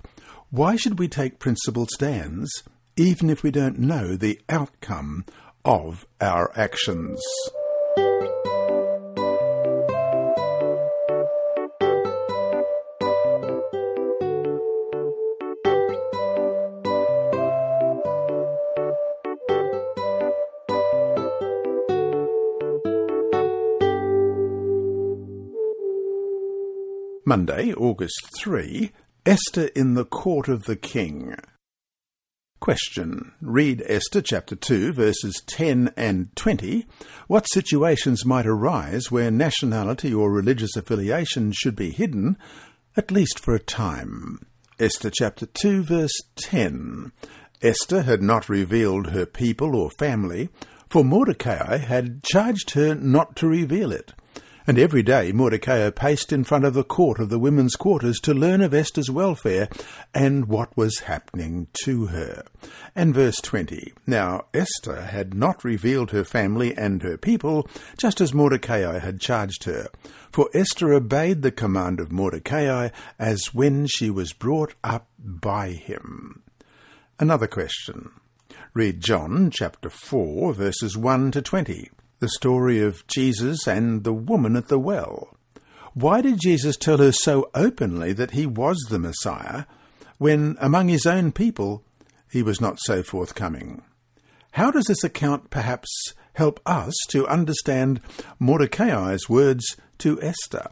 why 0.51 0.77
should 0.77 0.99
we 0.99 1.07
take 1.07 1.39
principled 1.39 1.91
stands 1.91 2.51
even 2.97 3.31
if 3.31 3.43
we 3.43 3.51
don't 3.51 3.79
know 3.79 4.17
the 4.17 4.41
outcome 4.49 5.25
of 5.65 6.07
our 6.21 6.51
actions? 6.59 7.23
Monday, 27.31 27.73
August 27.73 28.29
3, 28.41 28.91
Esther 29.25 29.67
in 29.77 29.95
the 29.95 30.05
court 30.05 30.49
of 30.49 30.65
the 30.65 30.75
king. 30.75 31.37
Question. 32.59 33.35
Read 33.41 33.85
Esther 33.87 34.21
chapter 34.21 34.57
2, 34.57 34.93
verses 34.93 35.41
10 35.47 35.93
and 35.97 36.35
20. 36.35 36.89
What 37.29 37.47
situations 37.49 38.27
might 38.27 38.49
arise 38.49 39.13
where 39.13 39.31
nationality 39.31 40.13
or 40.13 40.33
religious 40.33 40.75
affiliation 40.75 41.53
should 41.53 41.77
be 41.77 41.93
hidden, 41.93 42.37
at 42.97 43.13
least 43.13 43.39
for 43.39 43.55
a 43.55 43.61
time? 43.61 44.45
Esther 44.81 45.13
chapter 45.15 45.47
2, 45.47 45.85
verse 45.85 46.21
10. 46.35 47.13
Esther 47.63 48.03
had 48.03 48.23
not 48.23 48.49
revealed 48.49 49.11
her 49.11 49.25
people 49.25 49.77
or 49.77 49.89
family, 49.89 50.49
for 50.89 51.05
Mordecai 51.05 51.77
had 51.77 52.25
charged 52.25 52.71
her 52.71 52.97
not 52.97 53.37
to 53.37 53.47
reveal 53.47 53.93
it. 53.93 54.15
And 54.71 54.79
every 54.79 55.03
day 55.03 55.33
Mordecai 55.33 55.91
paced 55.91 56.33
in 56.33 56.45
front 56.45 56.65
of 56.65 56.75
the 56.75 56.85
court 56.85 57.19
of 57.19 57.29
the 57.29 57.41
women's 57.41 57.75
quarters 57.75 58.21
to 58.21 58.33
learn 58.33 58.61
of 58.61 58.73
Esther's 58.73 59.11
welfare 59.11 59.69
and 60.15 60.47
what 60.47 60.77
was 60.77 61.01
happening 61.01 61.67
to 61.83 62.07
her. 62.07 62.45
And 62.95 63.13
verse 63.13 63.41
20 63.41 63.93
Now 64.07 64.45
Esther 64.55 65.01
had 65.07 65.35
not 65.35 65.65
revealed 65.65 66.13
her 66.13 66.23
family 66.23 66.73
and 66.77 67.03
her 67.03 67.17
people, 67.17 67.69
just 67.99 68.21
as 68.21 68.33
Mordecai 68.33 68.97
had 69.01 69.21
charged 69.21 69.65
her. 69.65 69.89
For 70.31 70.49
Esther 70.55 70.93
obeyed 70.93 71.43
the 71.43 71.51
command 71.51 71.99
of 71.99 72.13
Mordecai 72.13 72.91
as 73.19 73.53
when 73.53 73.89
she 73.89 74.09
was 74.09 74.33
brought 74.33 74.77
up 74.85 75.09
by 75.19 75.71
him. 75.71 76.45
Another 77.19 77.49
question. 77.49 78.13
Read 78.73 79.01
John 79.01 79.51
chapter 79.51 79.91
4, 79.91 80.53
verses 80.53 80.97
1 80.97 81.33
to 81.33 81.43
20 81.43 81.91
the 82.21 82.29
story 82.29 82.81
of 82.81 83.07
Jesus 83.07 83.67
and 83.67 84.05
the 84.05 84.13
woman 84.13 84.55
at 84.55 84.69
the 84.69 84.79
well. 84.79 85.37
Why 85.95 86.21
did 86.21 86.41
Jesus 86.41 86.77
tell 86.77 86.99
her 86.99 87.13
so 87.13 87.51
openly 87.55 88.13
that 88.13 88.31
he 88.31 88.47
was 88.47 88.79
the 88.89 88.99
Messiah 88.99 89.65
when 90.19 90.57
among 90.61 90.89
his 90.89 91.07
own 91.07 91.33
people 91.33 91.83
he 92.31 92.43
was 92.43 92.61
not 92.61 92.79
so 92.81 93.03
forthcoming? 93.03 93.83
How 94.53 94.71
does 94.71 94.85
this 94.85 95.03
account 95.03 95.51
perhaps 95.51 95.89
help 96.35 96.61
us 96.65 96.95
to 97.09 97.27
understand 97.27 98.01
Mordecai's 98.39 99.29
words 99.29 99.77
to 99.99 100.21
Esther? 100.23 100.69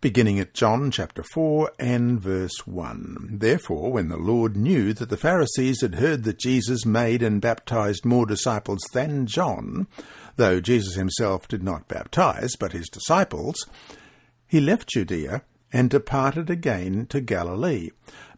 beginning 0.00 0.38
at 0.38 0.54
John 0.54 0.90
chapter 0.90 1.22
4 1.22 1.72
and 1.78 2.20
verse 2.20 2.66
1. 2.66 3.38
Therefore, 3.40 3.90
when 3.90 4.08
the 4.08 4.16
Lord 4.16 4.56
knew 4.56 4.92
that 4.92 5.08
the 5.08 5.16
Pharisees 5.16 5.80
had 5.80 5.96
heard 5.96 6.24
that 6.24 6.38
Jesus 6.38 6.84
made 6.84 7.22
and 7.22 7.40
baptized 7.40 8.04
more 8.04 8.26
disciples 8.26 8.82
than 8.92 9.26
John, 9.26 9.86
though 10.36 10.60
Jesus 10.60 10.94
himself 10.94 11.48
did 11.48 11.62
not 11.62 11.88
baptize, 11.88 12.56
but 12.58 12.72
his 12.72 12.88
disciples, 12.88 13.56
he 14.46 14.60
left 14.60 14.88
Judea 14.88 15.42
and 15.72 15.90
departed 15.90 16.48
again 16.48 17.06
to 17.06 17.20
Galilee. 17.20 17.90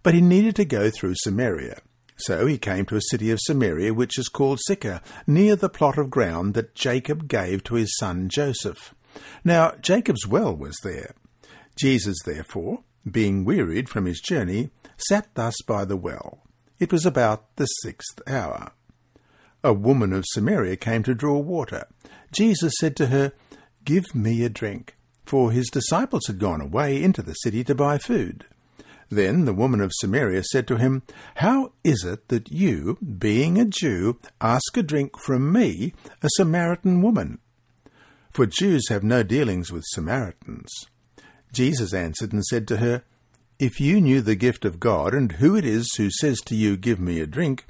But 0.02 0.14
he 0.14 0.20
needed 0.20 0.56
to 0.56 0.64
go 0.64 0.90
through 0.90 1.14
Samaria. 1.16 1.80
So 2.16 2.46
he 2.46 2.58
came 2.58 2.84
to 2.86 2.96
a 2.96 3.00
city 3.10 3.30
of 3.30 3.38
Samaria 3.42 3.94
which 3.94 4.18
is 4.18 4.28
called 4.28 4.58
Sychar, 4.66 5.00
near 5.26 5.54
the 5.54 5.68
plot 5.68 5.98
of 5.98 6.10
ground 6.10 6.54
that 6.54 6.74
Jacob 6.74 7.28
gave 7.28 7.62
to 7.64 7.74
his 7.74 7.94
son 7.98 8.28
Joseph. 8.28 8.94
Now 9.44 9.72
Jacob's 9.80 10.26
well 10.26 10.54
was 10.54 10.76
there. 10.82 11.14
Jesus, 11.76 12.16
therefore, 12.24 12.82
being 13.08 13.44
wearied 13.44 13.88
from 13.88 14.06
his 14.06 14.20
journey, 14.20 14.70
sat 14.96 15.28
thus 15.34 15.54
by 15.66 15.84
the 15.84 15.96
well. 15.96 16.40
It 16.80 16.92
was 16.92 17.06
about 17.06 17.56
the 17.56 17.66
sixth 17.66 18.20
hour 18.26 18.72
a 19.62 19.72
woman 19.72 20.12
of 20.12 20.24
Samaria 20.28 20.76
came 20.76 21.02
to 21.02 21.14
draw 21.14 21.38
water. 21.38 21.86
Jesus 22.32 22.72
said 22.78 22.96
to 22.96 23.06
her, 23.06 23.32
Give 23.84 24.14
me 24.14 24.44
a 24.44 24.48
drink, 24.48 24.96
for 25.24 25.50
his 25.50 25.68
disciples 25.68 26.26
had 26.26 26.38
gone 26.38 26.60
away 26.60 27.02
into 27.02 27.22
the 27.22 27.34
city 27.34 27.64
to 27.64 27.74
buy 27.74 27.98
food. 27.98 28.44
Then 29.10 29.46
the 29.46 29.54
woman 29.54 29.80
of 29.80 29.92
Samaria 29.94 30.44
said 30.44 30.68
to 30.68 30.76
him, 30.76 31.02
How 31.36 31.72
is 31.82 32.04
it 32.04 32.28
that 32.28 32.50
you, 32.50 32.98
being 33.00 33.58
a 33.58 33.64
Jew, 33.64 34.18
ask 34.40 34.76
a 34.76 34.82
drink 34.82 35.18
from 35.18 35.50
me, 35.50 35.94
a 36.22 36.28
Samaritan 36.36 37.00
woman? 37.00 37.38
For 38.30 38.44
Jews 38.46 38.88
have 38.90 39.02
no 39.02 39.22
dealings 39.22 39.72
with 39.72 39.84
Samaritans. 39.86 40.68
Jesus 41.52 41.94
answered 41.94 42.32
and 42.32 42.44
said 42.44 42.68
to 42.68 42.76
her, 42.76 43.02
If 43.58 43.80
you 43.80 44.00
knew 44.00 44.20
the 44.20 44.36
gift 44.36 44.66
of 44.66 44.78
God, 44.78 45.14
and 45.14 45.32
who 45.32 45.56
it 45.56 45.64
is 45.64 45.90
who 45.96 46.10
says 46.10 46.40
to 46.42 46.54
you, 46.54 46.76
Give 46.76 47.00
me 47.00 47.20
a 47.20 47.26
drink, 47.26 47.64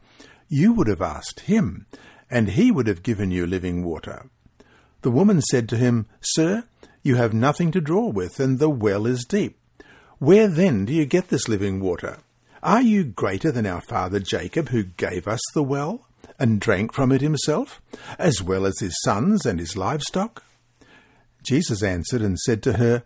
you 0.49 0.73
would 0.73 0.89
have 0.89 1.03
asked 1.03 1.41
him, 1.41 1.87
and 2.31 2.51
he 2.51 2.71
would 2.71 2.87
have 2.87 3.03
given 3.03 3.31
you 3.31 3.47
living 3.47 3.85
water. 3.85 4.27
The 5.03 5.11
woman 5.11 5.41
said 5.43 5.69
to 5.69 5.77
him, 5.77 6.07
Sir, 6.21 6.65
you 7.03 7.17
have 7.17 7.33
nothing 7.33 7.71
to 7.73 7.81
draw 7.81 8.09
with, 8.09 8.41
and 8.41 8.59
the 8.59 8.69
well 8.69 9.07
is 9.07 9.25
deep. 9.25 9.59
Where 10.19 10.49
then 10.49 10.85
do 10.85 10.93
you 10.93 11.07
get 11.07 11.29
this 11.29 11.49
living 11.49 11.81
water? 11.81 12.19
Are 12.63 12.83
you 12.83 13.05
greater 13.05 13.53
than 13.53 13.67
our 13.67 13.81
father 13.81 14.19
Jacob, 14.19 14.71
who 14.71 14.83
gave 14.83 15.29
us 15.29 15.41
the 15.55 15.63
well, 15.63 16.07
and 16.39 16.61
drank 16.61 16.93
from 16.93 17.13
it 17.13 17.21
himself, 17.21 17.81
as 18.19 18.43
well 18.43 18.67
as 18.67 18.81
his 18.81 18.97
sons 19.05 19.47
and 19.47 19.61
his 19.61 19.77
livestock? 19.77 20.43
Jesus 21.43 21.83
answered 21.83 22.21
and 22.21 22.39
said 22.39 22.63
to 22.65 22.75
her, 22.75 23.05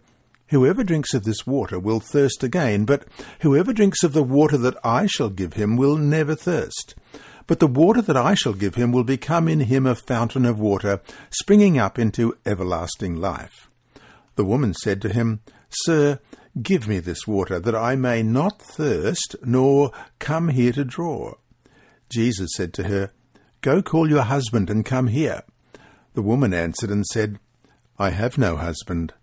Whoever 0.49 0.85
drinks 0.85 1.15
of 1.15 1.25
this 1.25 1.47
water 1.47 1.79
will 1.79 2.01
thirst 2.01 2.43
again, 2.43 2.85
but 2.85 3.05
whoever 3.41 3.73
drinks 3.73 4.03
of 4.03 4.13
the 4.13 4.23
water 4.23 4.59
that 4.59 4.77
I 4.85 5.07
shall 5.07 5.31
give 5.31 5.55
him 5.55 5.77
will 5.77 5.97
never 5.97 6.35
thirst. 6.35 6.95
But 7.47 7.59
the 7.59 7.67
water 7.67 8.03
that 8.03 8.17
I 8.17 8.35
shall 8.35 8.53
give 8.53 8.77
him 8.77 8.93
will 8.93 9.05
become 9.05 9.49
in 9.49 9.61
him 9.61 9.87
a 9.87 9.95
fountain 9.95 10.45
of 10.45 10.61
water, 10.61 11.01
springing 11.31 11.79
up 11.79 11.99
into 11.99 12.37
everlasting 12.47 13.17
life. 13.17 13.69
The 14.37 14.45
woman 14.45 14.75
said 14.75 15.03
to 15.03 15.13
him, 15.13 15.41
Sir, 15.69 16.21
give 16.63 16.87
me 16.87 16.99
this 16.99 17.27
water, 17.27 17.59
that 17.59 17.75
I 17.75 17.97
may 17.97 18.23
not 18.23 18.61
thirst, 18.61 19.37
nor 19.43 19.91
come 20.19 20.49
here 20.49 20.73
to 20.73 20.85
draw. 20.85 21.35
Jesus 22.09 22.51
said 22.57 22.73
to 22.75 22.85
her, 22.85 23.11
Go 23.61 23.83
call 23.83 24.11
your 24.11 24.23
husband 24.23 24.71
and 24.71 24.85
come 24.85 25.09
here. 25.09 25.43
The 26.15 26.23
woman 26.23 26.53
answered 26.53 26.91
and 26.91 27.07
said, 27.07 27.39
I 27.99 28.11
have 28.11 28.37
no 28.37 28.57
husband. 28.57 29.15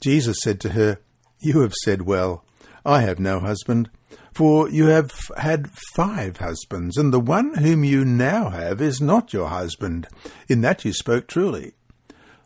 Jesus 0.00 0.38
said 0.42 0.60
to 0.60 0.70
her, 0.70 0.98
You 1.38 1.60
have 1.60 1.74
said 1.84 2.02
well, 2.02 2.44
I 2.84 3.02
have 3.02 3.18
no 3.18 3.40
husband. 3.40 3.90
For 4.32 4.68
you 4.68 4.86
have 4.86 5.10
had 5.36 5.70
five 5.94 6.38
husbands, 6.38 6.96
and 6.96 7.12
the 7.12 7.20
one 7.20 7.54
whom 7.54 7.84
you 7.84 8.04
now 8.04 8.50
have 8.50 8.80
is 8.80 9.00
not 9.00 9.32
your 9.32 9.48
husband. 9.48 10.06
In 10.48 10.60
that 10.60 10.84
you 10.84 10.92
spoke 10.92 11.26
truly. 11.26 11.72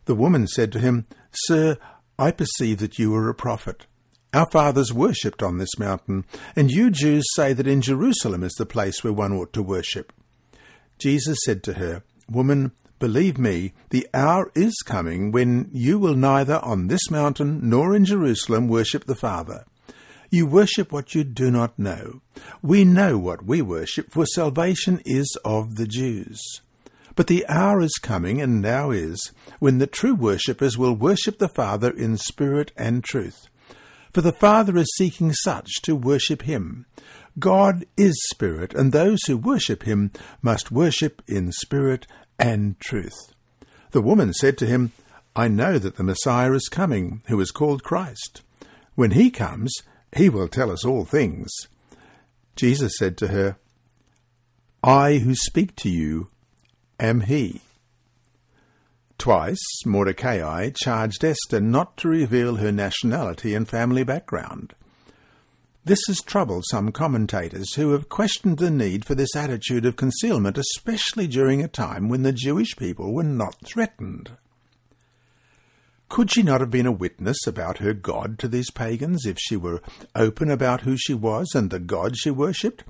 The 0.07 0.15
woman 0.15 0.47
said 0.47 0.73
to 0.73 0.79
him, 0.79 1.07
Sir, 1.33 1.77
I 2.19 2.31
perceive 2.31 2.79
that 2.79 2.99
you 2.99 3.15
are 3.15 3.29
a 3.29 3.35
prophet. 3.35 3.87
Our 4.33 4.51
fathers 4.51 4.93
worshipped 4.93 5.43
on 5.43 5.59
this 5.59 5.79
mountain, 5.79 6.25
and 6.57 6.71
you 6.71 6.91
Jews 6.91 7.25
say 7.35 7.53
that 7.53 7.69
in 7.69 7.81
Jerusalem 7.81 8.43
is 8.43 8.55
the 8.55 8.67
place 8.67 9.05
where 9.05 9.13
one 9.13 9.33
ought 9.33 9.53
to 9.53 9.63
worship. 9.63 10.13
Jesus 10.99 11.39
said 11.45 11.63
to 11.65 11.75
her, 11.75 12.03
Woman, 12.29 12.73
believe 12.99 13.39
me, 13.39 13.75
the 13.91 14.09
hour 14.13 14.51
is 14.55 14.75
coming 14.85 15.31
when 15.31 15.69
you 15.73 15.99
will 15.99 16.17
neither 16.17 16.59
on 16.65 16.89
this 16.89 17.11
mountain 17.11 17.61
nor 17.63 17.95
in 17.95 18.05
Jerusalem 18.05 18.67
worship 18.67 19.05
the 19.05 19.15
Father. 19.15 19.65
You 20.35 20.47
worship 20.47 20.91
what 20.91 21.15
you 21.15 21.23
do 21.23 21.49
not 21.49 21.79
know. 21.79 22.21
We 22.61 22.85
know 22.85 23.17
what 23.19 23.45
we 23.45 23.63
worship, 23.63 24.11
for 24.11 24.27
salvation 24.27 25.01
is 25.05 25.39
of 25.45 25.77
the 25.77 25.87
Jews. 25.87 26.41
But 27.15 27.29
the 27.29 27.47
hour 27.47 27.81
is 27.81 28.01
coming, 28.03 28.43
and 28.43 28.61
now 28.61 28.91
is, 28.91 29.31
when 29.61 29.79
the 29.79 29.87
true 29.87 30.17
worshippers 30.17 30.77
will 30.77 30.97
worship 30.97 31.39
the 31.39 31.47
Father 31.47 31.89
in 31.89 32.17
spirit 32.17 32.73
and 32.77 33.05
truth. 33.05 33.47
for 34.13 34.23
the 34.23 34.33
Father 34.33 34.77
is 34.77 34.93
seeking 34.97 35.33
such 35.33 35.71
to 35.83 35.95
worship 35.95 36.43
him. 36.43 36.87
God 37.39 37.85
is 37.97 38.21
spirit, 38.31 38.75
and 38.75 38.91
those 38.91 39.23
who 39.27 39.37
worship 39.37 39.85
him 39.85 40.11
must 40.43 40.73
worship 40.73 41.23
in 41.29 41.53
spirit 41.53 42.09
and 42.41 42.81
truth. 42.81 43.33
The 43.93 44.03
woman 44.03 44.33
said 44.33 44.59
to 44.59 44.67
him, 44.67 44.91
I 45.37 45.47
know 45.47 45.79
that 45.79 45.95
the 45.95 46.03
Messiah 46.03 46.55
is 46.55 46.69
coming, 46.69 47.23
who 47.27 47.39
is 47.39 47.53
called 47.53 47.85
Christ. 47.85 48.43
When 48.97 49.13
he 49.13 49.31
comes, 49.31 49.73
he 50.17 50.29
will 50.29 50.49
tell 50.49 50.71
us 50.71 50.85
all 50.85 51.05
things. 51.05 51.51
Jesus 52.57 52.97
said 52.99 53.17
to 53.19 53.29
her, 53.29 53.57
I 54.83 55.19
who 55.19 55.35
speak 55.35 55.75
to 55.77 55.89
you 55.89 56.29
am 57.01 57.23
he. 57.23 57.63
Twice 59.19 59.65
Mordecai 59.87 60.71
charged 60.71 61.25
Esther 61.25 61.61
not 61.61 61.97
to 61.99 62.09
reveal 62.09 62.57
her 62.57 62.71
nationality 62.71 63.55
and 63.55 63.69
family 63.69 64.05
background. 64.05 64.75
This 65.87 66.01
has 66.07 66.21
troubled 66.21 66.65
some 66.71 66.93
commentators 66.93 67.75
who 67.75 67.93
have 67.93 68.09
questioned 68.09 68.59
the 68.59 68.71
need 68.71 69.05
for 69.05 69.15
this 69.15 69.37
attitude 69.37 69.85
of 69.85 69.97
concealment, 69.97 70.59
especially 70.59 71.27
during 71.27 71.63
a 71.63 71.69
time 71.69 72.09
when 72.09 72.23
the 72.23 72.33
Jewish 72.33 72.77
people 72.77 73.13
were 73.13 73.23
not 73.23 73.57
threatened. 73.67 74.31
Could 76.15 76.31
she 76.31 76.45
not 76.45 76.61
have 76.61 76.71
been 76.71 76.87
a 76.87 76.93
witness 76.93 77.45
about 77.45 77.79
her 77.79 77.93
God 77.93 78.39
to 78.39 78.47
these 78.47 78.71
pagans 78.71 79.27
if 79.27 79.37
she 79.41 79.57
were 79.57 79.83
open 80.15 80.49
about 80.49 80.83
who 80.83 80.97
she 80.97 81.13
was 81.13 81.51
and 81.57 81.71
the 81.71 81.81
God 81.81 82.17
she 82.17 82.31
worshipped? 82.31 82.85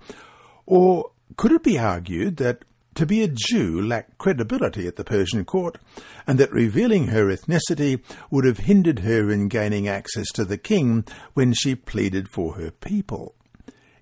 Or 0.66 1.10
could 1.38 1.50
it 1.50 1.62
be 1.62 1.78
argued 1.78 2.36
that 2.36 2.66
to 2.96 3.06
be 3.06 3.22
a 3.22 3.28
Jew 3.28 3.80
lacked 3.80 4.18
credibility 4.18 4.86
at 4.86 4.96
the 4.96 5.04
Persian 5.04 5.46
court, 5.46 5.78
and 6.26 6.38
that 6.38 6.52
revealing 6.52 7.06
her 7.06 7.28
ethnicity 7.34 8.02
would 8.30 8.44
have 8.44 8.58
hindered 8.58 8.98
her 8.98 9.30
in 9.30 9.48
gaining 9.48 9.88
access 9.88 10.26
to 10.34 10.44
the 10.44 10.58
king 10.58 11.06
when 11.32 11.54
she 11.54 11.74
pleaded 11.74 12.28
for 12.28 12.56
her 12.56 12.72
people. 12.72 13.34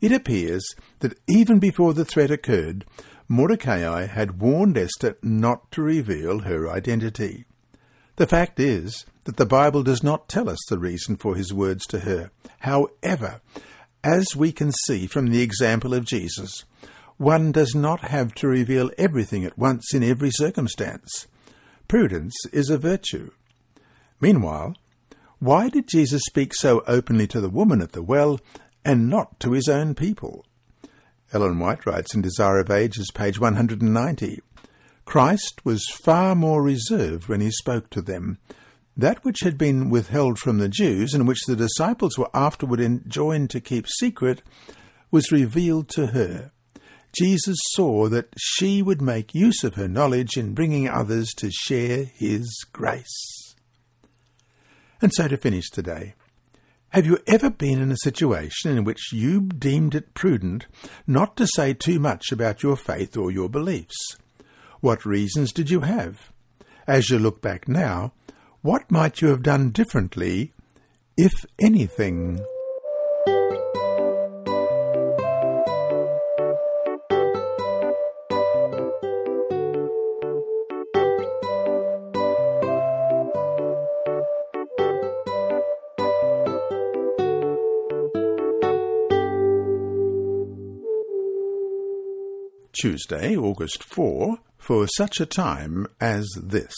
It 0.00 0.11
appears 0.11 0.64
that 0.99 1.17
even 1.29 1.61
before 1.61 1.95
the 1.95 2.05
threat 2.05 2.33
occurred, 2.33 2.85
Mordecai 3.29 4.07
had 4.07 4.41
warned 4.41 4.76
Esther 4.76 5.17
not 5.23 5.71
to 5.71 5.81
reveal 5.81 6.41
her 6.41 6.69
identity. 6.69 7.45
The 8.23 8.29
fact 8.29 8.61
is 8.61 9.05
that 9.25 9.37
the 9.37 9.45
Bible 9.45 9.83
does 9.83 10.05
not 10.05 10.29
tell 10.29 10.49
us 10.49 10.61
the 10.69 10.79
reason 10.79 11.17
for 11.17 11.35
his 11.35 11.52
words 11.52 11.85
to 11.87 11.99
her. 11.99 12.31
However, 12.61 13.41
as 14.05 14.37
we 14.37 14.52
can 14.52 14.71
see 14.87 15.09
from 15.09 15.26
the 15.26 15.43
example 15.43 15.93
of 15.93 16.05
Jesus, 16.05 16.64
one 17.17 17.50
does 17.50 17.75
not 17.75 18.02
have 18.02 18.33
to 18.37 18.47
reveal 18.47 18.93
everything 18.97 19.45
at 19.45 19.59
once 19.59 19.93
in 19.93 20.05
every 20.05 20.31
circumstance. 20.31 21.26
Prudence 21.88 22.37
is 22.52 22.71
a 22.71 22.79
virtue. 22.79 23.33
Meanwhile, 24.21 24.76
why 25.41 25.69
did 25.69 25.88
Jesus 25.88 26.23
speak 26.25 26.55
so 26.55 26.85
openly 26.87 27.26
to 27.26 27.41
the 27.41 27.50
woman 27.50 27.83
at 27.83 27.91
the 27.91 28.05
well 28.05 28.38
and 28.85 29.11
not 29.11 29.41
to 29.41 29.50
his 29.50 29.67
own 29.67 29.97
people? 29.97 30.47
Ellen 31.33 31.59
White 31.59 31.85
writes 31.87 32.14
in 32.14 32.23
Desire 32.23 32.61
of 32.61 32.71
Ages, 32.71 33.11
page 33.12 33.41
190 33.41 34.38
Christ 35.04 35.61
was 35.64 35.85
far 36.04 36.35
more 36.35 36.62
reserved 36.62 37.28
when 37.28 37.40
he 37.40 37.50
spoke 37.50 37.90
to 37.90 38.02
them. 38.02 38.38
That 38.97 39.25
which 39.25 39.40
had 39.40 39.56
been 39.56 39.90
withheld 39.90 40.38
from 40.38 40.59
the 40.59 40.68
Jews, 40.68 41.14
and 41.14 41.26
which 41.26 41.44
the 41.47 41.56
disciples 41.56 42.18
were 42.18 42.30
afterward 42.35 42.80
enjoined 42.80 43.50
to 43.50 43.61
keep 43.61 43.87
secret, 43.88 44.42
was 45.11 45.32
revealed 45.32 45.88
to 45.90 46.09
her. 46.09 46.52
Jesus 47.18 47.59
saw 47.73 48.09
that 48.09 48.32
she 48.38 48.82
would 48.82 49.02
make 49.02 49.35
use 49.35 49.64
of 49.64 49.75
her 49.75 49.88
knowledge 49.88 50.37
in 50.37 50.54
bringing 50.54 50.88
others 50.88 51.30
to 51.37 51.50
share 51.50 52.04
his 52.04 52.64
grace. 52.73 53.54
And 55.00 55.12
so 55.12 55.28
to 55.28 55.37
finish 55.37 55.68
today, 55.68 56.14
have 56.90 57.06
you 57.06 57.18
ever 57.26 57.50
been 57.50 57.80
in 57.80 57.90
a 57.90 57.97
situation 58.02 58.76
in 58.76 58.85
which 58.85 59.12
you 59.12 59.40
deemed 59.42 59.94
it 59.94 60.14
prudent 60.14 60.66
not 61.06 61.37
to 61.37 61.47
say 61.54 61.75
too 61.75 61.99
much 61.99 62.30
about 62.30 62.62
your 62.62 62.76
faith 62.76 63.16
or 63.16 63.30
your 63.30 63.49
beliefs? 63.49 64.16
What 64.83 65.07
reasons 65.07 65.53
did 65.53 65.71
you 65.71 65.83
have? 65.83 66.33
As 66.88 67.09
you 67.09 67.16
look 67.16 67.40
back 67.40 67.68
now, 67.68 68.14
what 68.62 68.90
might 68.90 69.23
you 69.23 69.29
have 69.29 69.45
done 69.45 69.71
differently, 69.71 70.53
if 71.16 71.33
anything? 71.61 72.45
Tuesday, 92.73 93.37
August 93.37 93.85
4, 93.85 94.38
for 94.62 94.87
such 94.96 95.20
a 95.20 95.27
time 95.27 95.88
as 96.01 96.29
this. 96.40 96.72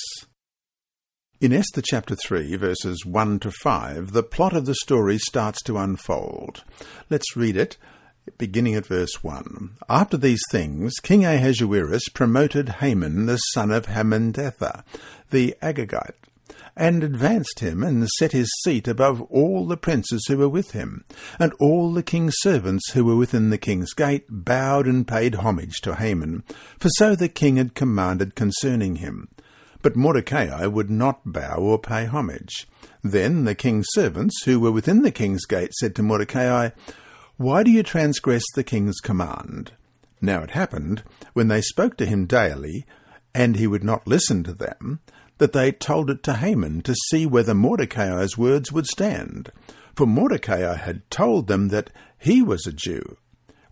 In 1.38 1.53
Esther 1.53 1.83
chapter 1.85 2.16
3, 2.16 2.57
verses 2.57 3.05
1 3.05 3.40
to 3.40 3.51
5, 3.51 4.12
the 4.12 4.23
plot 4.23 4.57
of 4.57 4.64
the 4.64 4.75
story 4.75 5.18
starts 5.18 5.62
to 5.64 5.77
unfold. 5.77 6.64
Let's 7.11 7.37
read 7.37 7.59
it, 7.59 7.77
beginning 8.38 8.75
at 8.75 8.87
verse 8.87 9.23
1. 9.23 9.77
After 9.87 10.16
these 10.16 10.40
things, 10.51 10.94
King 11.03 11.27
Ahasuerus 11.27 12.09
promoted 12.09 12.70
Haman, 12.81 13.27
the 13.27 13.37
son 13.37 13.70
of 13.70 13.85
Hammedatha, 13.85 14.83
the 15.31 15.55
Agagite, 15.61 16.24
and 16.76 17.02
advanced 17.02 17.61
him, 17.61 17.83
and 17.83 18.09
set 18.09 18.33
his 18.33 18.50
seat 18.62 18.88
above 18.88 19.22
all 19.22 19.66
the 19.66 19.76
princes 19.76 20.24
who 20.26 20.37
were 20.37 20.48
with 20.48 20.72
him. 20.72 21.04
And 21.38 21.52
all 21.61 21.92
the 21.92 22.02
king's 22.02 22.35
servants 22.38 22.90
who 22.92 23.04
were 23.04 23.16
within 23.16 23.50
the 23.50 23.59
king's 23.59 23.92
gate 23.92 24.26
bowed 24.28 24.87
and 24.87 25.07
paid 25.07 25.37
homage 25.37 25.80
to 25.83 25.94
Haman, 25.94 26.42
for 26.78 26.88
so 26.96 27.14
the 27.14 27.28
king 27.28 27.57
had 27.57 27.74
commanded 27.74 28.35
concerning 28.35 28.96
him. 28.96 29.28
But 29.83 29.96
Mordecai 29.96 30.66
would 30.66 30.90
not 30.90 31.20
bow 31.24 31.57
or 31.59 31.78
pay 31.78 32.07
homage. 32.07 32.66
Then 33.02 33.44
the 33.44 33.54
king's 33.54 33.87
servants, 33.90 34.42
who 34.44 34.59
were 34.59 34.72
within 34.72 35.02
the 35.02 35.11
king's 35.11 35.44
gate, 35.44 35.74
said 35.74 35.94
to 35.96 36.02
Mordecai, 36.02 36.70
Why 37.37 37.62
do 37.62 37.70
you 37.70 37.83
transgress 37.83 38.44
the 38.54 38.64
king's 38.64 38.98
command? 39.00 39.72
Now 40.20 40.42
it 40.42 40.52
happened, 40.52 41.02
when 41.35 41.48
they 41.48 41.61
spoke 41.61 41.98
to 41.98 42.07
him 42.07 42.24
daily, 42.24 42.87
and 43.35 43.57
he 43.57 43.66
would 43.66 43.85
not 43.85 44.07
listen 44.07 44.42
to 44.44 44.54
them, 44.54 45.00
that 45.38 45.53
they 45.53 45.73
told 45.73 46.11
it 46.11 46.23
to 46.23 46.35
Haman 46.35 46.83
to 46.83 46.94
see 47.11 47.27
whether 47.27 47.55
Mordecai's 47.55 48.38
words 48.38 48.70
would 48.73 48.87
stand. 48.87 49.51
For 49.94 50.07
Mordecai 50.07 50.77
had 50.77 51.09
told 51.11 51.47
them 51.47 51.68
that 51.68 51.90
he 52.18 52.42
was 52.42 52.66
a 52.66 52.73
Jew. 52.73 53.16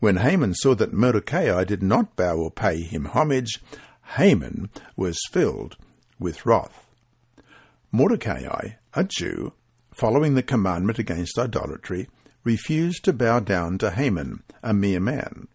When 0.00 0.16
Haman 0.16 0.54
saw 0.54 0.74
that 0.74 0.92
Mordecai 0.92 1.64
did 1.64 1.82
not 1.82 2.16
bow 2.16 2.36
or 2.36 2.50
pay 2.50 2.82
him 2.82 3.06
homage, 3.06 3.60
Haman 4.16 4.70
was 4.96 5.18
filled 5.30 5.76
with 6.18 6.44
wrath. 6.44 6.86
Mordecai, 7.90 8.70
a 8.94 9.04
Jew, 9.04 9.52
following 9.92 10.34
the 10.34 10.42
commandment 10.42 10.98
against 10.98 11.38
idolatry, 11.38 12.08
refused 12.44 13.04
to 13.04 13.12
bow 13.12 13.40
down 13.40 13.78
to 13.78 13.90
Haman, 13.90 14.42
a 14.62 14.74
mere 14.74 15.00
man. 15.00 15.46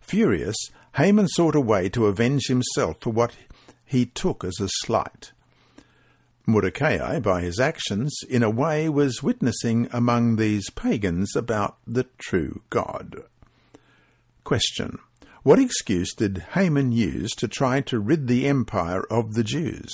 Furious, 0.00 0.56
Haman 0.96 1.28
sought 1.28 1.54
a 1.54 1.60
way 1.60 1.88
to 1.90 2.06
avenge 2.06 2.46
himself 2.48 2.96
for 3.00 3.10
what 3.10 3.36
he 3.84 4.06
took 4.06 4.44
as 4.44 4.58
a 4.60 4.68
slight. 4.68 5.32
Mordecai, 6.46 7.20
by 7.20 7.40
his 7.40 7.58
actions, 7.58 8.14
in 8.28 8.42
a 8.42 8.50
way 8.50 8.88
was 8.88 9.22
witnessing 9.22 9.88
among 9.92 10.36
these 10.36 10.68
pagans 10.70 11.34
about 11.34 11.78
the 11.86 12.06
true 12.18 12.60
God. 12.68 13.16
Question. 14.44 14.98
What 15.42 15.58
excuse 15.58 16.12
did 16.14 16.44
Haman 16.52 16.92
use 16.92 17.30
to 17.32 17.48
try 17.48 17.80
to 17.82 17.98
rid 17.98 18.26
the 18.26 18.46
empire 18.46 19.02
of 19.10 19.34
the 19.34 19.44
Jews? 19.44 19.90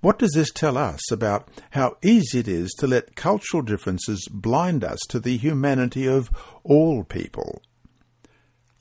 What 0.00 0.18
does 0.18 0.32
this 0.32 0.50
tell 0.52 0.76
us 0.76 1.10
about 1.10 1.48
how 1.70 1.96
easy 2.02 2.40
it 2.40 2.48
is 2.48 2.72
to 2.78 2.86
let 2.86 3.16
cultural 3.16 3.62
differences 3.62 4.28
blind 4.30 4.84
us 4.84 5.00
to 5.08 5.18
the 5.18 5.36
humanity 5.36 6.06
of 6.06 6.30
all 6.62 7.04
people? 7.04 7.62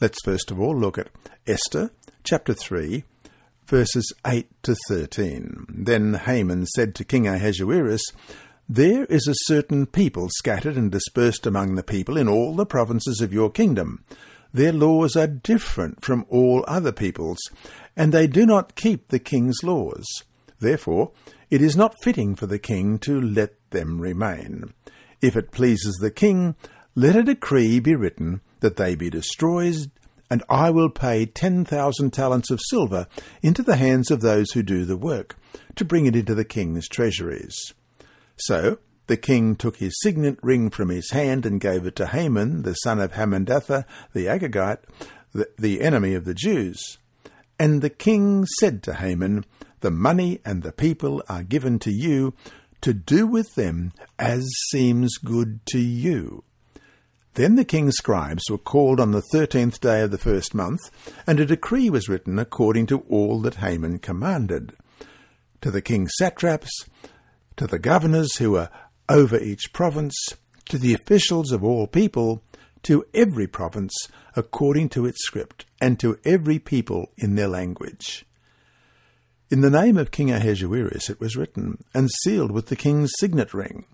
Let's 0.02 0.18
first 0.26 0.52
of 0.52 0.60
all 0.60 0.78
look 0.78 0.98
at 0.98 1.10
Esther 1.48 1.92
chapter 2.24 2.54
3 2.54 3.04
verses 3.68 4.12
8 4.26 4.48
to 4.64 4.76
13. 4.88 5.66
Then 5.70 6.14
Haman 6.14 6.66
said 6.68 6.96
to 6.96 7.04
King 7.04 7.28
Ahasuerus, 7.28 8.04
There 8.68 9.06
is 9.06 9.28
a 9.28 9.46
certain 9.46 9.86
people 9.86 10.30
scattered 10.30 10.76
and 10.76 10.92
dispersed 10.92 11.46
among 11.46 11.76
the 11.76 11.84
people 11.84 12.18
in 12.18 12.28
all 12.28 12.56
the 12.56 12.66
provinces 12.66 13.22
of 13.22 13.34
your 13.34 13.50
kingdom. 13.50 14.04
Their 14.54 14.74
laws 14.74 15.16
are 15.16 15.28
different 15.28 16.04
from 16.04 16.26
all 16.30 16.64
other 16.68 16.92
peoples, 16.92 17.40
and 17.96 18.12
they 18.12 18.28
do 18.28 18.46
not 18.46 18.76
keep 18.76 19.08
the 19.08 19.20
king's 19.20 19.64
laws. 19.64 20.06
Therefore, 20.60 21.12
it 21.50 21.62
is 21.62 21.76
not 21.76 22.02
fitting 22.04 22.36
for 22.36 22.46
the 22.46 22.60
king 22.60 23.00
to 23.00 23.20
let 23.20 23.54
them 23.72 24.00
remain. 24.00 24.74
If 25.22 25.36
it 25.36 25.52
pleases 25.52 25.96
the 25.96 26.12
king, 26.12 26.56
let 26.96 27.16
a 27.16 27.24
decree 27.24 27.80
be 27.80 27.96
written 27.96 28.42
that 28.60 28.76
they 28.76 28.96
be 28.96 29.10
destroyed 29.10 29.92
and 30.34 30.42
I 30.50 30.72
will 30.72 30.90
pay 30.90 31.28
ten 31.28 31.64
thousand 31.64 32.12
talents 32.12 32.50
of 32.50 32.60
silver 32.68 33.06
into 33.44 33.62
the 33.62 33.76
hands 33.76 34.10
of 34.10 34.22
those 34.22 34.50
who 34.54 34.64
do 34.64 34.84
the 34.84 34.98
work, 34.98 35.36
to 35.76 35.86
bring 35.86 36.08
it 36.08 36.16
into 36.16 36.34
the 36.34 36.44
king's 36.44 36.88
treasuries. 36.88 37.56
So 38.36 38.80
the 39.06 39.16
king 39.16 39.56
took 39.56 39.78
his 39.78 39.94
signet 40.02 40.40
ring 40.42 40.72
from 40.72 40.90
his 40.90 41.12
hand 41.12 41.46
and 41.46 41.62
gave 41.62 41.86
it 41.86 41.96
to 41.98 42.08
Haman, 42.08 42.64
the 42.64 42.74
son 42.74 43.00
of 43.00 43.12
Hammedatha 43.14 43.86
the 44.14 44.26
Agagite, 44.26 44.80
the, 45.34 45.50
the 45.60 45.82
enemy 45.82 46.16
of 46.16 46.26
the 46.26 46.34
Jews. 46.34 46.98
And 47.60 47.84
the 47.84 47.92
king 47.92 48.48
said 48.60 48.82
to 48.84 48.96
Haman, 48.96 49.46
The 49.82 49.92
money 49.92 50.40
and 50.44 50.64
the 50.64 50.72
people 50.72 51.22
are 51.30 51.44
given 51.44 51.78
to 51.78 51.92
you 51.92 52.34
to 52.82 52.92
do 52.92 53.28
with 53.28 53.54
them 53.54 53.94
as 54.18 54.50
seems 54.72 55.20
good 55.20 55.64
to 55.68 55.78
you. 55.78 56.44
Then 57.36 57.56
the 57.56 57.66
king's 57.66 57.96
scribes 57.96 58.44
were 58.50 58.60
called 58.60 59.00
on 59.00 59.12
the 59.12 59.24
thirteenth 59.32 59.82
day 59.82 60.02
of 60.02 60.12
the 60.12 60.20
first 60.20 60.54
month, 60.54 60.82
and 61.26 61.40
a 61.40 61.46
decree 61.46 61.90
was 61.90 62.08
written 62.08 62.38
according 62.38 62.86
to 62.88 63.00
all 63.10 63.42
that 63.42 63.56
Haman 63.56 64.00
commanded. 64.00 64.74
To 65.62 65.72
the 65.72 65.82
king's 65.82 66.12
satraps, 66.18 66.70
to 67.58 67.66
the 67.66 67.80
governors 67.80 68.36
who 68.36 68.52
were 68.52 68.70
over 69.10 69.40
each 69.40 69.74
province, 69.74 70.16
to 70.70 70.78
the 70.78 70.94
officials 70.94 71.52
of 71.52 71.64
all 71.64 71.88
people, 71.88 72.44
to 72.84 73.06
every 73.14 73.48
province 73.48 73.94
according 74.36 74.90
to 74.90 75.06
its 75.06 75.24
script, 75.24 75.66
and 75.82 76.00
to 76.00 76.20
every 76.26 76.60
people 76.60 77.12
in 77.18 77.36
their 77.36 77.48
language. 77.48 78.26
In 79.50 79.62
the 79.62 79.70
name 79.70 79.98
of 79.98 80.12
King 80.12 80.32
Ahasuerus 80.32 81.10
it 81.10 81.20
was 81.20 81.36
written, 81.36 81.84
and 81.94 82.12
sealed 82.12 82.52
with 82.52 82.68
the 82.68 82.76
king's 82.76 83.12
signet 83.20 83.54
ring. 83.54 83.86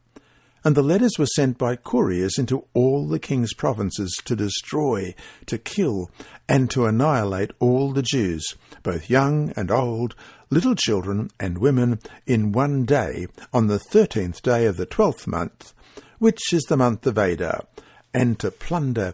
And 0.64 0.76
the 0.76 0.84
letters 0.84 1.14
were 1.18 1.26
sent 1.26 1.58
by 1.58 1.78
couriers 1.78 2.38
into 2.38 2.66
all 2.74 3.08
the 3.08 3.20
king's 3.20 3.54
provinces 3.54 4.14
to 4.26 4.36
destroy, 4.36 5.16
to 5.46 5.58
kill, 5.58 6.12
and 6.48 6.70
to 6.72 6.86
annihilate 6.86 7.52
all 7.60 7.94
the 7.94 8.02
Jews, 8.02 8.56
both 8.84 9.10
young 9.10 9.54
and 9.56 9.72
old, 9.72 10.16
little 10.50 10.76
children 10.76 11.30
and 11.40 11.60
women, 11.60 12.00
in 12.26 12.52
one 12.52 12.86
day, 12.86 13.28
on 13.54 13.68
the 13.68 13.80
thirteenth 13.80 14.42
day 14.42 14.66
of 14.66 14.78
the 14.78 14.86
twelfth 14.86 15.28
month, 15.28 15.74
which 16.18 16.52
is 16.52 16.64
the 16.64 16.78
month 16.78 17.08
of 17.08 17.18
Adar, 17.18 17.66
and 18.14 18.38
to 18.40 18.52
plunder 18.52 19.14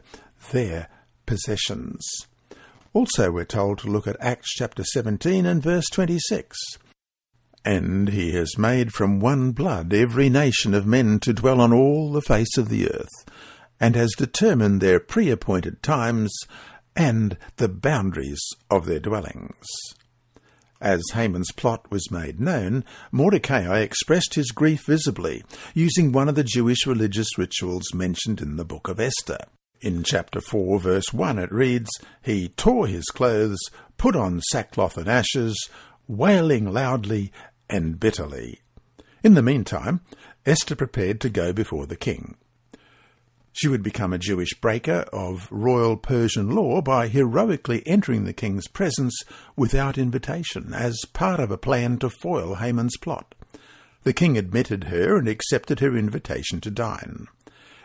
their 0.51 0.87
possessions. 1.25 2.03
Also, 2.93 3.29
we're 3.29 3.45
told 3.45 3.77
to 3.79 3.87
look 3.87 4.07
at 4.07 4.15
Acts 4.21 4.53
chapter 4.53 4.83
17 4.83 5.45
and 5.45 5.61
verse 5.61 5.85
26. 5.91 6.57
And 7.65 8.09
he 8.09 8.33
has 8.33 8.59
made 8.59 8.93
from 8.93 9.19
one 9.19 9.51
blood 9.51 9.91
every 9.91 10.29
nation 10.29 10.75
of 10.75 10.85
men 10.85 11.19
to 11.21 11.33
dwell 11.33 11.59
on 11.59 11.73
all 11.73 12.11
the 12.11 12.21
face 12.21 12.57
of 12.57 12.69
the 12.69 12.87
earth, 12.91 13.25
and 13.79 13.95
has 13.95 14.13
determined 14.15 14.79
their 14.79 14.99
pre 14.99 15.31
appointed 15.31 15.81
times 15.81 16.31
and 16.95 17.37
the 17.57 17.67
boundaries 17.67 18.39
of 18.69 18.85
their 18.85 18.99
dwellings. 18.99 19.65
As 20.79 21.01
Haman's 21.13 21.51
plot 21.51 21.89
was 21.89 22.11
made 22.11 22.39
known, 22.39 22.85
Mordecai 23.11 23.79
expressed 23.79 24.35
his 24.35 24.51
grief 24.51 24.85
visibly, 24.85 25.43
using 25.73 26.11
one 26.11 26.29
of 26.29 26.35
the 26.35 26.43
Jewish 26.43 26.85
religious 26.85 27.37
rituals 27.37 27.93
mentioned 27.93 28.41
in 28.41 28.57
the 28.57 28.65
book 28.65 28.87
of 28.87 28.99
Esther. 28.99 29.39
In 29.81 30.03
chapter 30.03 30.39
4, 30.39 30.79
verse 30.79 31.11
1, 31.11 31.39
it 31.39 31.51
reads, 31.51 31.89
He 32.21 32.49
tore 32.49 32.87
his 32.87 33.05
clothes, 33.05 33.59
put 33.97 34.15
on 34.15 34.41
sackcloth 34.51 34.97
and 34.97 35.07
ashes, 35.07 35.69
wailing 36.07 36.71
loudly 36.71 37.31
and 37.69 37.99
bitterly. 37.99 38.61
In 39.23 39.33
the 39.33 39.41
meantime, 39.41 40.01
Esther 40.45 40.75
prepared 40.75 41.19
to 41.21 41.29
go 41.29 41.51
before 41.51 41.87
the 41.87 41.95
king. 41.95 42.35
She 43.51 43.69
would 43.69 43.83
become 43.83 44.11
a 44.11 44.17
Jewish 44.17 44.53
breaker 44.59 45.05
of 45.13 45.47
royal 45.49 45.95
Persian 45.95 46.53
law 46.53 46.81
by 46.81 47.07
heroically 47.07 47.81
entering 47.87 48.25
the 48.25 48.33
king's 48.33 48.67
presence 48.67 49.17
without 49.55 49.97
invitation, 49.97 50.73
as 50.73 50.99
part 51.13 51.39
of 51.39 51.51
a 51.51 51.57
plan 51.57 51.97
to 51.99 52.09
foil 52.09 52.55
Haman's 52.55 52.97
plot. 52.97 53.33
The 54.03 54.11
king 54.11 54.37
admitted 54.37 54.85
her 54.85 55.17
and 55.17 55.27
accepted 55.27 55.79
her 55.79 55.95
invitation 55.95 56.59
to 56.61 56.69
dine. 56.69 57.27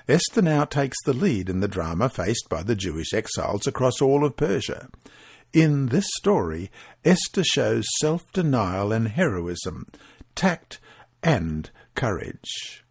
Esther 0.09 0.43
now 0.43 0.65
takes 0.65 0.99
the 1.05 1.13
lead 1.13 1.49
in 1.49 1.61
the 1.61 1.69
drama 1.69 2.09
faced 2.09 2.49
by 2.49 2.65
the 2.65 2.75
Jewish 2.75 3.15
exiles 3.15 3.69
across 3.69 4.03
all 4.03 4.25
of 4.25 4.37
Persia. 4.37 4.89
In 5.53 5.87
this 5.87 6.07
story, 6.19 6.71
Esther 7.05 7.43
shows 7.43 7.85
self 7.99 8.31
denial 8.33 8.93
and 8.93 9.09
heroism, 9.09 9.89
tact 10.37 10.79
and 11.25 11.69
courage. 11.97 12.85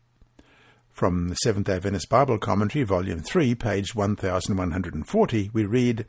From 0.92 1.30
the 1.30 1.36
Seventh 1.36 1.68
day 1.68 1.76
Adventist 1.78 2.10
Bible 2.10 2.38
Commentary, 2.38 2.84
Volume 2.84 3.22
3, 3.22 3.56
page 3.56 3.96
1140, 3.96 5.52
we 5.54 5.64
read 5.64 6.06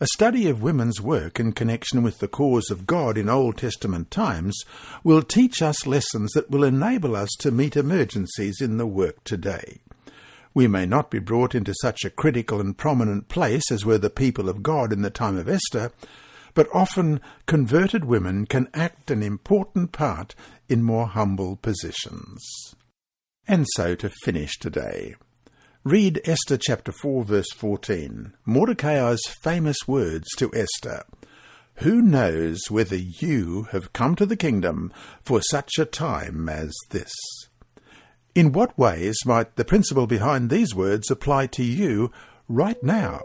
A 0.00 0.06
study 0.06 0.48
of 0.48 0.62
women's 0.62 1.02
work 1.02 1.38
in 1.38 1.52
connection 1.52 2.02
with 2.02 2.18
the 2.18 2.28
cause 2.28 2.70
of 2.70 2.86
God 2.86 3.18
in 3.18 3.28
Old 3.28 3.58
Testament 3.58 4.10
times 4.10 4.58
will 5.02 5.22
teach 5.22 5.60
us 5.60 5.86
lessons 5.86 6.32
that 6.32 6.50
will 6.50 6.64
enable 6.64 7.14
us 7.14 7.28
to 7.40 7.50
meet 7.50 7.76
emergencies 7.76 8.62
in 8.62 8.78
the 8.78 8.86
work 8.86 9.22
today. 9.22 9.82
We 10.54 10.68
may 10.68 10.86
not 10.86 11.10
be 11.10 11.18
brought 11.18 11.54
into 11.54 11.74
such 11.82 12.04
a 12.04 12.10
critical 12.10 12.60
and 12.60 12.78
prominent 12.78 13.28
place 13.28 13.72
as 13.72 13.84
were 13.84 13.98
the 13.98 14.08
people 14.08 14.48
of 14.48 14.62
God 14.62 14.92
in 14.92 15.02
the 15.02 15.10
time 15.10 15.36
of 15.36 15.48
Esther, 15.48 15.90
but 16.54 16.68
often 16.72 17.20
converted 17.46 18.04
women 18.04 18.46
can 18.46 18.68
act 18.72 19.10
an 19.10 19.20
important 19.20 19.90
part 19.90 20.36
in 20.68 20.84
more 20.84 21.08
humble 21.08 21.56
positions. 21.56 22.40
And 23.48 23.66
so 23.74 23.96
to 23.96 24.08
finish 24.22 24.56
today. 24.58 25.16
Read 25.82 26.22
Esther 26.24 26.56
chapter 26.56 26.92
4 26.92 27.24
verse 27.24 27.52
14, 27.56 28.32
Mordecai's 28.46 29.20
famous 29.42 29.76
words 29.86 30.26
to 30.38 30.50
Esther. 30.54 31.04
Who 31.78 32.00
knows 32.00 32.70
whether 32.70 32.96
you 32.96 33.64
have 33.72 33.92
come 33.92 34.14
to 34.14 34.24
the 34.24 34.36
kingdom 34.36 34.92
for 35.22 35.42
such 35.42 35.72
a 35.78 35.84
time 35.84 36.48
as 36.48 36.72
this? 36.90 37.12
In 38.34 38.50
what 38.50 38.76
ways 38.76 39.16
might 39.24 39.54
the 39.54 39.64
principle 39.64 40.08
behind 40.08 40.50
these 40.50 40.74
words 40.74 41.08
apply 41.08 41.46
to 41.48 41.62
you 41.62 42.10
right 42.48 42.82
now? 42.82 43.20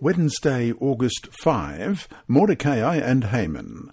Wednesday, 0.00 0.72
August 0.80 1.28
5, 1.42 2.08
Mordecai 2.26 2.96
and 2.96 3.24
Haman. 3.24 3.92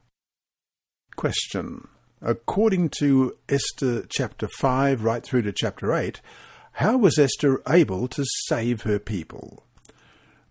Question. 1.15 1.88
According 2.21 2.89
to 2.99 3.38
Esther 3.47 4.06
chapter 4.10 4.47
5 4.47 5.04
right 5.04 5.23
through 5.23 5.43
to 5.43 5.54
chapter 5.54 5.93
8, 5.93 6.21
how 6.73 6.97
was 6.97 7.17
Esther 7.17 7.62
able 7.69 8.08
to 8.10 8.25
save 8.47 8.82
her 8.82 8.99
people? 8.99 9.63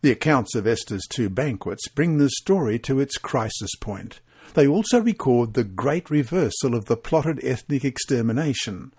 The 0.00 0.11
accounts 0.11 0.55
of 0.55 0.66
Esther's 0.66 1.07
two 1.09 1.29
banquets 1.29 1.88
bring 1.88 2.18
the 2.18 2.31
story 2.31 2.79
to 2.81 3.00
its 3.00 3.18
crisis 3.18 3.74
point. 3.81 4.20
They 4.55 4.66
also 4.66 5.00
record 5.00 5.55
the 5.55 5.64
great 5.64 6.11
reversal 6.11 6.74
of 6.74 6.87
the 6.87 6.96
plotted 6.96 7.44
ethnic 7.44 7.85
extermination. 7.85 8.92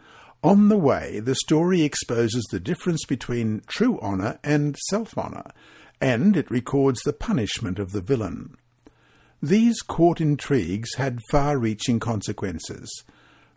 On 0.43 0.69
the 0.69 0.77
way, 0.77 1.19
the 1.19 1.35
story 1.35 1.81
exposes 1.81 2.43
the 2.51 2.59
difference 2.59 3.05
between 3.05 3.61
true 3.67 3.99
honour 4.01 4.39
and 4.43 4.77
self 4.89 5.17
honour, 5.17 5.51
and 6.01 6.37
it 6.37 6.51
records 6.51 7.01
the 7.01 7.13
punishment 7.13 7.79
of 7.79 7.91
the 7.91 8.01
villain. 8.01 8.57
These 9.45 9.83
court 9.83 10.21
intrigues 10.21 10.95
had 10.95 11.19
far 11.29 11.59
reaching 11.59 11.99
consequences. 11.99 13.03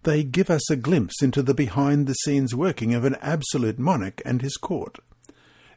They 0.02 0.22
give 0.22 0.50
us 0.50 0.70
a 0.70 0.76
glimpse 0.76 1.22
into 1.22 1.42
the 1.42 1.54
behind 1.54 2.06
the 2.06 2.12
scenes 2.12 2.54
working 2.54 2.92
of 2.92 3.06
an 3.06 3.16
absolute 3.22 3.78
monarch 3.78 4.20
and 4.22 4.42
his 4.42 4.58
court. 4.58 4.98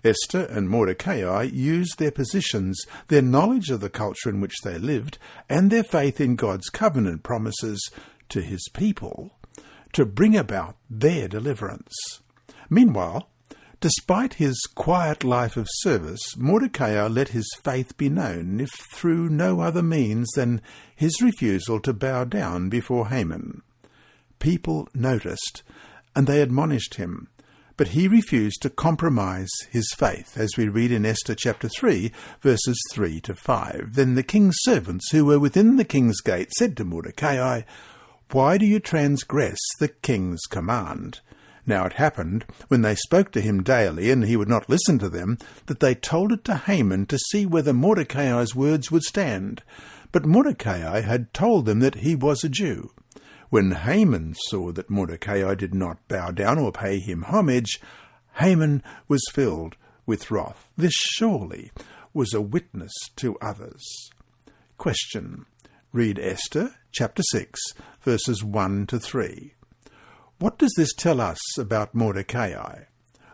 Esther 0.03 0.47
and 0.49 0.67
Mordecai 0.67 1.43
used 1.43 1.97
their 1.97 2.11
positions, 2.11 2.77
their 3.07 3.21
knowledge 3.21 3.69
of 3.69 3.79
the 3.79 3.89
culture 3.89 4.29
in 4.29 4.41
which 4.41 4.57
they 4.65 4.77
lived, 4.77 5.17
and 5.47 5.71
their 5.71 5.81
faith 5.81 6.19
in 6.19 6.35
God's 6.35 6.67
covenant 6.67 7.23
promises 7.23 7.79
to 8.27 8.41
his 8.41 8.67
people 8.73 9.39
to 9.93 10.05
bring 10.05 10.35
about 10.35 10.75
their 10.89 11.29
deliverance. 11.29 12.19
Meanwhile, 12.69 13.29
Despite 13.81 14.35
his 14.35 14.61
quiet 14.75 15.23
life 15.23 15.57
of 15.57 15.67
service, 15.67 16.37
Mordecai 16.37 17.03
let 17.07 17.29
his 17.29 17.49
faith 17.63 17.97
be 17.97 18.09
known, 18.09 18.59
if 18.59 18.69
through 18.69 19.29
no 19.29 19.61
other 19.61 19.81
means 19.81 20.29
than 20.35 20.61
his 20.95 21.19
refusal 21.19 21.79
to 21.79 21.91
bow 21.91 22.25
down 22.25 22.69
before 22.69 23.07
Haman. 23.07 23.63
People 24.37 24.87
noticed, 24.93 25.63
and 26.15 26.27
they 26.27 26.43
admonished 26.43 26.95
him, 26.95 27.27
but 27.75 27.89
he 27.89 28.07
refused 28.07 28.61
to 28.61 28.69
compromise 28.69 29.49
his 29.71 29.91
faith, 29.97 30.37
as 30.37 30.51
we 30.55 30.67
read 30.69 30.91
in 30.91 31.03
Esther 31.03 31.33
chapter 31.33 31.67
3, 31.67 32.11
verses 32.41 32.79
3 32.91 33.19
to 33.21 33.33
5. 33.33 33.95
Then 33.95 34.13
the 34.13 34.21
king's 34.21 34.57
servants, 34.59 35.09
who 35.09 35.25
were 35.25 35.39
within 35.39 35.77
the 35.77 35.85
king's 35.85 36.21
gate, 36.21 36.51
said 36.59 36.77
to 36.77 36.85
Mordecai, 36.85 37.63
Why 38.29 38.59
do 38.59 38.65
you 38.67 38.79
transgress 38.79 39.57
the 39.79 39.87
king's 39.87 40.41
command? 40.51 41.21
Now 41.65 41.85
it 41.85 41.93
happened, 41.93 42.45
when 42.67 42.81
they 42.81 42.95
spoke 42.95 43.31
to 43.31 43.41
him 43.41 43.63
daily, 43.63 44.09
and 44.09 44.25
he 44.25 44.35
would 44.35 44.49
not 44.49 44.69
listen 44.69 44.97
to 44.99 45.09
them, 45.09 45.37
that 45.67 45.79
they 45.79 45.93
told 45.93 46.31
it 46.31 46.43
to 46.45 46.55
Haman 46.55 47.05
to 47.07 47.19
see 47.29 47.45
whether 47.45 47.73
Mordecai's 47.73 48.55
words 48.55 48.91
would 48.91 49.03
stand. 49.03 49.61
But 50.11 50.25
Mordecai 50.25 51.01
had 51.01 51.33
told 51.33 51.65
them 51.65 51.79
that 51.79 51.95
he 51.95 52.15
was 52.15 52.43
a 52.43 52.49
Jew. 52.49 52.91
When 53.49 53.71
Haman 53.71 54.35
saw 54.47 54.71
that 54.71 54.89
Mordecai 54.89 55.53
did 55.55 55.73
not 55.73 56.07
bow 56.07 56.31
down 56.31 56.57
or 56.57 56.71
pay 56.71 56.99
him 56.99 57.23
homage, 57.23 57.79
Haman 58.35 58.81
was 59.07 59.21
filled 59.31 59.75
with 60.05 60.31
wrath. 60.31 60.67
This 60.77 60.93
surely 60.95 61.71
was 62.13 62.33
a 62.33 62.41
witness 62.41 62.93
to 63.17 63.37
others. 63.39 64.09
Question. 64.77 65.45
Read 65.93 66.17
Esther 66.17 66.75
chapter 66.91 67.21
6, 67.31 67.59
verses 68.01 68.43
1 68.43 68.87
to 68.87 68.99
3. 68.99 69.53
What 70.41 70.57
does 70.57 70.73
this 70.75 70.91
tell 70.91 71.21
us 71.21 71.37
about 71.59 71.93
Mordecai? 71.93 72.85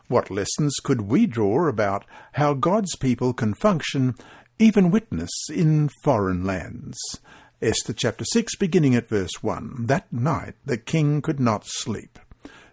What 0.09 0.29
lessons 0.29 0.75
could 0.83 1.03
we 1.03 1.25
draw 1.25 1.69
about 1.69 2.03
how 2.33 2.53
God's 2.53 2.97
people 2.97 3.31
can 3.31 3.53
function, 3.53 4.13
even 4.59 4.91
witness, 4.91 5.31
in 5.49 5.89
foreign 6.03 6.43
lands? 6.43 6.97
Esther 7.61 7.93
chapter 7.93 8.25
6, 8.25 8.57
beginning 8.57 8.93
at 8.93 9.07
verse 9.07 9.41
1. 9.41 9.85
That 9.85 10.11
night 10.11 10.55
the 10.65 10.75
king 10.75 11.21
could 11.21 11.39
not 11.39 11.63
sleep. 11.65 12.19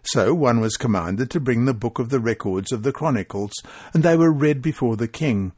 So 0.03 0.33
one 0.33 0.59
was 0.59 0.75
commanded 0.75 1.29
to 1.29 1.39
bring 1.39 1.63
the 1.63 1.73
book 1.73 1.97
of 1.97 2.09
the 2.09 2.19
records 2.19 2.73
of 2.73 2.83
the 2.83 2.91
Chronicles, 2.91 3.53
and 3.93 4.03
they 4.03 4.17
were 4.17 4.33
read 4.33 4.61
before 4.61 4.97
the 4.97 5.07
king. 5.07 5.53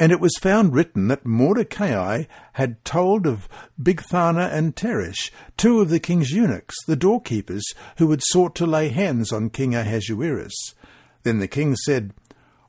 And 0.00 0.12
it 0.12 0.18
was 0.18 0.32
found 0.40 0.72
written 0.72 1.08
that 1.08 1.26
Mordecai 1.26 2.24
had 2.54 2.82
told 2.86 3.26
of 3.26 3.50
Bigthana 3.78 4.50
and 4.50 4.74
Teresh, 4.74 5.30
two 5.58 5.82
of 5.82 5.90
the 5.90 6.00
king's 6.00 6.30
eunuchs, 6.30 6.74
the 6.86 6.96
doorkeepers, 6.96 7.62
who 7.98 8.10
had 8.10 8.22
sought 8.22 8.54
to 8.54 8.66
lay 8.66 8.88
hands 8.88 9.30
on 9.30 9.50
King 9.50 9.74
Ahasuerus. 9.74 10.54
Then 11.22 11.38
the 11.38 11.46
king 11.46 11.76
said, 11.76 12.14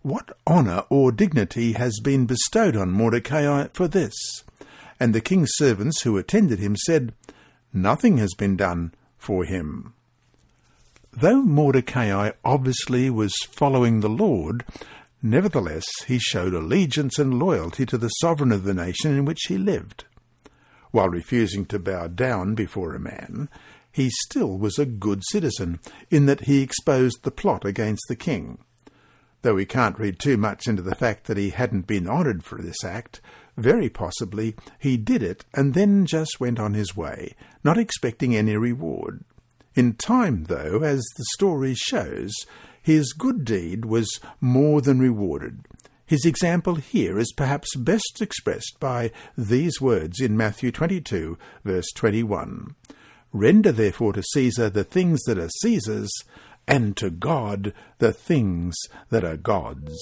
What 0.02 0.38
honour 0.46 0.84
or 0.90 1.14
dignity 1.14 1.72
has 1.72 2.02
been 2.04 2.26
bestowed 2.26 2.76
on 2.76 2.92
Mordecai 2.92 3.70
for 3.72 3.88
this? 3.88 4.14
And 5.00 5.16
the 5.16 5.22
king's 5.22 5.52
servants 5.54 6.02
who 6.02 6.18
attended 6.18 6.60
him 6.60 6.76
said, 6.76 7.14
Nothing 7.72 8.18
has 8.18 8.34
been 8.38 8.58
done 8.58 8.94
for 9.18 9.46
him. 9.46 9.94
Though 11.14 11.42
Mordecai 11.42 12.32
obviously 12.44 13.10
was 13.10 13.34
following 13.50 14.02
the 14.02 14.10
Lord, 14.10 14.66
Nevertheless, 15.24 15.86
he 16.08 16.18
showed 16.18 16.54
allegiance 16.54 17.20
and 17.20 17.38
loyalty 17.38 17.86
to 17.86 17.98
the 17.98 18.10
sovereign 18.10 18.52
of 18.52 18.64
the 18.64 18.74
nation 18.74 19.16
in 19.16 19.26
which 19.26 19.44
he 19.48 19.58
lived. 19.58 20.06
While 20.92 21.10
refusing 21.10 21.66
to 21.68 21.80
bow 21.80 22.08
down 22.08 22.56
before 22.56 22.96
a 22.96 23.00
man, 23.00 23.48
he 23.92 24.10
still 24.10 24.58
was 24.58 24.80
a 24.80 24.86
good 24.86 25.22
citizen, 25.30 25.80
in 26.10 26.26
that 26.26 26.42
he 26.42 26.62
exposed 26.62 27.24
the 27.24 27.32
plot 27.32 27.66
against 27.66 28.04
the 28.08 28.16
king. 28.16 28.60
Though 29.44 29.56
we 29.56 29.66
can't 29.66 30.00
read 30.00 30.20
too 30.20 30.38
much 30.38 30.68
into 30.68 30.82
the 30.82 30.96
fact 30.96 31.26
that 31.28 31.38
he 31.38 31.50
hadn't 31.50 31.88
been 31.88 32.08
honoured 32.08 32.44
for 32.44 32.62
this 32.62 32.84
act, 32.84 33.22
very 33.58 33.90
possibly 33.90 34.56
he 34.80 34.98
did 34.98 35.22
it 35.24 35.46
and 35.54 35.74
then 35.74 36.06
just 36.06 36.40
went 36.40 36.60
on 36.60 36.74
his 36.74 36.96
way, 36.96 37.36
not 37.64 37.78
expecting 37.78 38.36
any 38.36 38.56
reward. 38.56 39.24
In 39.74 39.94
time, 39.94 40.46
though, 40.46 40.84
as 40.84 41.02
the 41.18 41.26
story 41.34 41.74
shows, 41.76 42.34
his 42.82 43.14
good 43.14 43.46
deed 43.46 43.86
was 43.86 44.20
more 44.40 44.82
than 44.82 45.00
rewarded. 45.00 45.66
His 46.06 46.26
example 46.26 46.76
here 46.76 47.18
is 47.18 47.32
perhaps 47.32 47.76
best 47.76 48.22
expressed 48.22 48.78
by 48.80 49.12
these 49.38 49.80
words 49.80 50.20
in 50.20 50.36
Matthew 50.36 50.72
22, 50.72 51.38
verse 51.64 51.90
21. 51.96 52.76
Render 53.32 53.72
therefore 53.72 54.14
to 54.14 54.24
Caesar 54.34 54.70
the 54.70 54.84
things 54.84 55.22
that 55.24 55.38
are 55.38 55.50
Caesar's, 55.62 56.12
and 56.68 56.98
to 56.98 57.10
God 57.10 57.74
the 58.00 58.12
things 58.12 58.76
that 59.10 59.24
are 59.24 59.38
God's. 59.38 59.98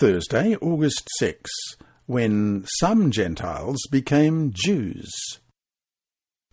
Thursday, 0.00 0.56
August 0.62 1.06
6, 1.18 1.50
when 2.06 2.64
some 2.78 3.10
Gentiles 3.10 3.76
became 3.90 4.50
Jews. 4.50 5.10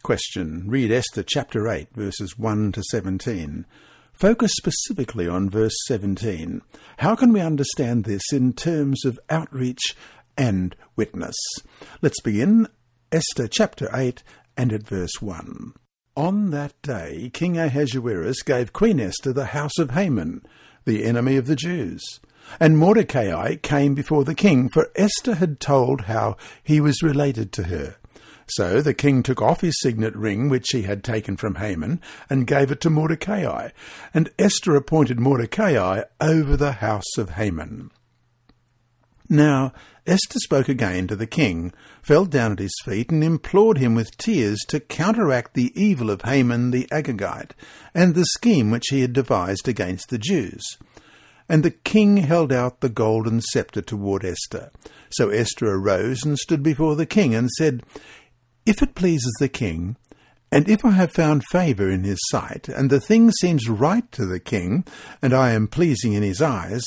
Question. 0.04 0.66
Read 0.68 0.92
Esther 0.92 1.24
chapter 1.24 1.70
8, 1.70 1.88
verses 1.94 2.38
1 2.38 2.74
to 2.74 2.84
17. 2.92 3.66
Focus 4.12 4.52
specifically 4.58 5.30
on 5.30 5.50
verse 5.50 5.78
17. 5.86 6.62
How 6.98 7.16
can 7.16 7.32
we 7.32 7.40
understand 7.40 8.04
this 8.04 8.34
in 8.34 8.52
terms 8.52 9.06
of 9.06 9.18
outreach 9.30 9.96
and 10.38 10.76
witness? 10.98 11.38
Let's 12.02 12.20
begin 12.20 12.68
Esther 13.14 13.48
chapter 13.48 13.90
8 13.94 14.24
and 14.58 14.74
at 14.74 14.86
verse 14.86 15.22
1. 15.22 15.72
On 16.18 16.50
that 16.50 16.74
day, 16.82 17.32
King 17.34 17.58
Ahasuerus 17.58 18.42
gave 18.42 18.74
Queen 18.74 19.00
Esther 19.00 19.32
the 19.32 19.46
house 19.46 19.78
of 19.80 19.92
Haman, 19.92 20.42
the 20.88 21.04
enemy 21.04 21.36
of 21.38 21.46
the 21.46 21.56
Jews. 21.56 22.02
And 22.60 22.78
Mordecai 22.78 23.58
came 23.58 23.94
before 23.94 24.24
the 24.24 24.34
king, 24.34 24.70
for 24.70 24.90
Esther 24.96 25.36
had 25.36 25.60
told 25.60 26.02
how 26.02 26.38
he 26.64 26.82
was 26.82 27.04
related 27.04 27.52
to 27.54 27.64
her. 27.64 27.98
So 28.50 28.82
the 28.82 28.94
king 28.94 29.22
took 29.22 29.42
off 29.42 29.60
his 29.62 29.80
signet 29.82 30.16
ring, 30.16 30.48
which 30.48 30.70
he 30.72 30.84
had 30.84 31.04
taken 31.04 31.36
from 31.36 31.56
Haman, 31.56 32.02
and 32.30 32.48
gave 32.48 32.72
it 32.72 32.80
to 32.82 32.90
Mordecai. 32.90 33.70
And 34.14 34.32
Esther 34.40 34.76
appointed 34.76 35.20
Mordecai 35.20 36.04
over 36.22 36.56
the 36.56 36.72
house 36.74 37.18
of 37.18 37.32
Haman. 37.32 37.92
Now 39.30 39.74
Esther 40.06 40.40
spoke 40.40 40.70
again 40.70 41.08
to 41.08 41.18
the 41.18 41.28
king, 41.28 41.74
fell 42.02 42.26
down 42.26 42.54
at 42.54 42.60
his 42.60 42.74
feet, 42.86 43.12
and 43.12 43.22
implored 43.22 43.78
him 43.78 43.94
with 43.94 44.16
tears 44.18 44.60
to 44.70 44.80
counteract 44.80 45.54
the 45.54 45.74
evil 45.76 46.10
of 46.10 46.22
Haman 46.22 46.72
the 46.72 46.88
Agagite, 46.92 47.52
and 47.94 48.16
the 48.16 48.26
scheme 48.26 48.72
which 48.72 48.86
he 48.90 49.02
had 49.02 49.12
devised 49.12 49.68
against 49.68 50.10
the 50.10 50.18
Jews. 50.18 50.64
And 51.50 51.62
the 51.62 51.72
king 51.72 52.18
held 52.18 52.54
out 52.54 52.80
the 52.80 52.90
golden 52.90 53.42
sceptre 53.42 53.82
toward 53.82 54.24
Esther. 54.24 54.72
So 55.10 55.30
Esther 55.30 55.74
arose 55.74 56.24
and 56.24 56.38
stood 56.38 56.64
before 56.64 56.96
the 56.96 57.06
king 57.06 57.36
and 57.36 57.50
said, 57.52 57.84
If 58.66 58.82
it 58.82 58.96
pleases 58.96 59.34
the 59.40 59.50
king, 59.50 59.98
and 60.52 60.70
if 60.70 60.86
I 60.86 60.92
have 60.92 61.12
found 61.12 61.44
favour 61.52 61.90
in 61.90 62.06
his 62.06 62.20
sight, 62.30 62.70
and 62.70 62.90
the 62.90 63.02
thing 63.02 63.32
seems 63.32 63.68
right 63.68 64.10
to 64.14 64.26
the 64.26 64.40
king, 64.40 64.86
and 65.22 65.34
I 65.34 65.52
am 65.52 65.68
pleasing 65.68 66.14
in 66.14 66.24
his 66.24 66.42
eyes, 66.42 66.84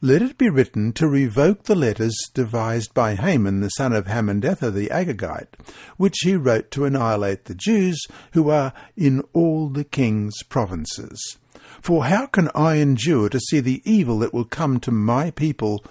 let 0.00 0.22
it 0.22 0.38
be 0.38 0.48
written 0.48 0.92
to 0.92 1.08
revoke 1.08 1.64
the 1.64 1.74
letters 1.74 2.16
devised 2.32 2.94
by 2.94 3.16
Haman 3.16 3.60
the 3.60 3.68
son 3.70 3.92
of 3.92 4.06
Hammedatha 4.06 4.70
the 4.70 4.88
Agagite, 4.90 5.54
which 5.96 6.18
he 6.22 6.36
wrote 6.36 6.70
to 6.70 6.84
annihilate 6.84 7.46
the 7.46 7.54
Jews 7.54 8.06
who 8.32 8.48
are 8.48 8.72
in 8.96 9.22
all 9.32 9.68
the 9.68 9.82
king's 9.82 10.40
provinces. 10.44 11.38
For 11.80 12.04
how 12.04 12.26
can 12.26 12.48
I 12.54 12.76
endure 12.76 13.28
to 13.28 13.40
see 13.40 13.58
the 13.58 13.82
evil 13.84 14.20
that 14.20 14.32
will 14.32 14.44
come 14.44 14.78
to 14.80 14.92
my 14.92 15.32
people, 15.32 15.84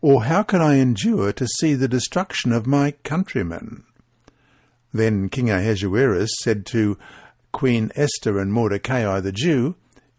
or 0.00 0.24
how 0.24 0.44
can 0.44 0.60
I 0.60 0.76
endure 0.76 1.32
to 1.32 1.46
see 1.58 1.74
the 1.74 1.88
destruction 1.88 2.52
of 2.52 2.66
my 2.66 2.92
countrymen? 3.02 3.82
Then 4.92 5.28
King 5.28 5.50
Ahasuerus 5.50 6.30
said 6.42 6.64
to 6.66 6.96
Queen 7.50 7.90
Esther 7.96 8.38
and 8.38 8.52
Mordecai 8.52 9.18
the 9.18 9.32
Jew, 9.32 9.74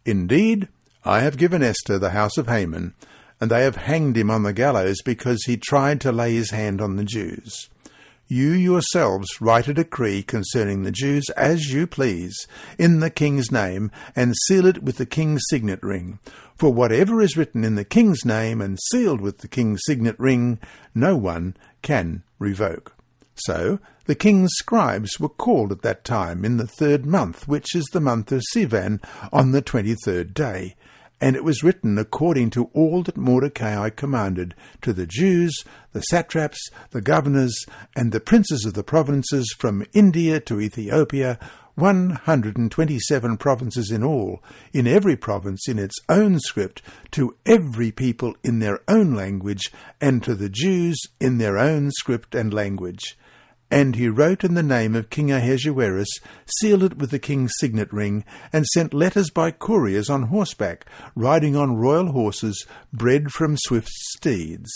Indeed, 0.06 0.68
I 1.06 1.22
have 1.22 1.38
given 1.38 1.64
Esther 1.64 1.98
the 1.98 2.10
house 2.10 2.38
of 2.38 2.48
Haman, 2.48 2.94
and 3.40 3.50
they 3.50 3.64
have 3.64 3.76
hanged 3.76 4.18
him 4.18 4.30
on 4.30 4.44
the 4.44 4.54
gallows 4.54 4.98
because 5.04 5.44
he 5.46 5.58
tried 5.58 6.02
to 6.02 6.12
lay 6.12 6.34
his 6.34 6.52
hand 6.52 6.82
on 6.82 6.96
the 6.96 7.04
Jews. 7.04 7.70
You 8.32 8.52
yourselves 8.52 9.42
write 9.42 9.68
a 9.68 9.74
decree 9.74 10.22
concerning 10.22 10.84
the 10.84 10.92
Jews 10.92 11.30
as 11.32 11.74
you 11.74 11.88
please, 11.88 12.48
in 12.78 13.00
the 13.00 13.10
king's 13.10 13.52
name, 13.52 13.90
and 14.16 14.36
seal 14.46 14.68
it 14.68 14.84
with 14.84 14.98
the 14.98 15.08
king's 15.08 15.42
signet 15.50 15.82
ring. 15.82 16.20
For 16.56 16.72
whatever 16.72 17.22
is 17.22 17.36
written 17.36 17.64
in 17.64 17.74
the 17.74 17.84
king's 17.84 18.24
name 18.26 18.62
and 18.62 18.78
sealed 18.92 19.20
with 19.20 19.40
the 19.40 19.48
king's 19.48 19.82
signet 19.88 20.20
ring, 20.20 20.60
no 20.94 21.16
one 21.16 21.58
can 21.82 22.22
revoke. 22.38 22.96
So 23.34 23.80
the 24.06 24.16
king's 24.16 24.52
scribes 24.58 25.20
were 25.20 25.30
called 25.30 25.72
at 25.72 25.82
that 25.82 26.04
time 26.04 26.46
in 26.46 26.58
the 26.58 26.68
third 26.68 27.08
month, 27.08 27.48
which 27.48 27.74
is 27.74 27.86
the 27.94 28.02
month 28.02 28.32
of 28.32 28.44
Sivan, 28.54 29.02
on 29.34 29.54
the 29.54 29.62
twenty 29.64 29.96
third 29.96 30.36
day 30.36 30.76
and 31.22 31.36
it 31.36 31.44
was 31.44 31.64
written 31.64 31.98
according 31.98 32.50
to 32.52 32.70
all 32.74 33.04
that 33.04 33.18
Mordecai 33.18 33.90
commanded 33.90 34.56
to 34.82 34.94
the 34.94 35.06
Jews, 35.06 35.64
the 35.92 36.02
satraps, 36.02 36.70
the 36.92 37.02
governors, 37.02 37.56
and 37.96 38.12
the 38.12 38.20
princes 38.20 38.66
of 38.66 38.74
the 38.74 38.84
provinces 38.84 39.54
from 39.58 39.86
India 39.94 40.40
to 40.42 40.62
Ethiopia, 40.62 41.38
127 41.76 43.38
provinces 43.38 43.92
in 43.92 44.04
all, 44.04 44.44
in 44.74 44.86
every 44.86 45.16
province 45.16 45.68
in 45.68 45.80
its 45.80 45.96
own 46.10 46.40
script, 46.40 46.82
to 47.12 47.36
every 47.46 47.92
people 47.92 48.36
in 48.44 48.60
their 48.60 48.82
own 48.88 49.14
language, 49.14 49.72
and 50.02 50.24
to 50.24 50.36
the 50.36 50.50
Jews 50.50 51.00
in 51.20 51.38
their 51.38 51.58
own 51.58 51.92
script 51.92 52.36
and 52.36 52.54
language. 52.54 53.18
And 53.72 53.96
he 53.96 54.10
wrote 54.10 54.44
in 54.44 54.56
the 54.56 54.64
name 54.64 54.96
of 54.96 55.10
King 55.10 55.32
Ahasuerus, 55.32 56.10
sealed 56.60 56.84
it 56.84 56.98
with 56.98 57.12
the 57.12 57.20
king's 57.20 57.54
signet 57.60 57.94
ring, 57.94 58.26
and 58.52 58.66
sent 58.66 58.94
letters 58.94 59.30
by 59.30 59.52
couriers 59.52 60.10
on 60.10 60.24
horseback, 60.24 60.86
riding 61.16 61.56
on 61.56 61.78
royal 61.78 62.12
horses, 62.12 62.66
bred 62.92 63.32
from 63.32 63.58
swift 63.58 63.90
steeds. 63.90 64.72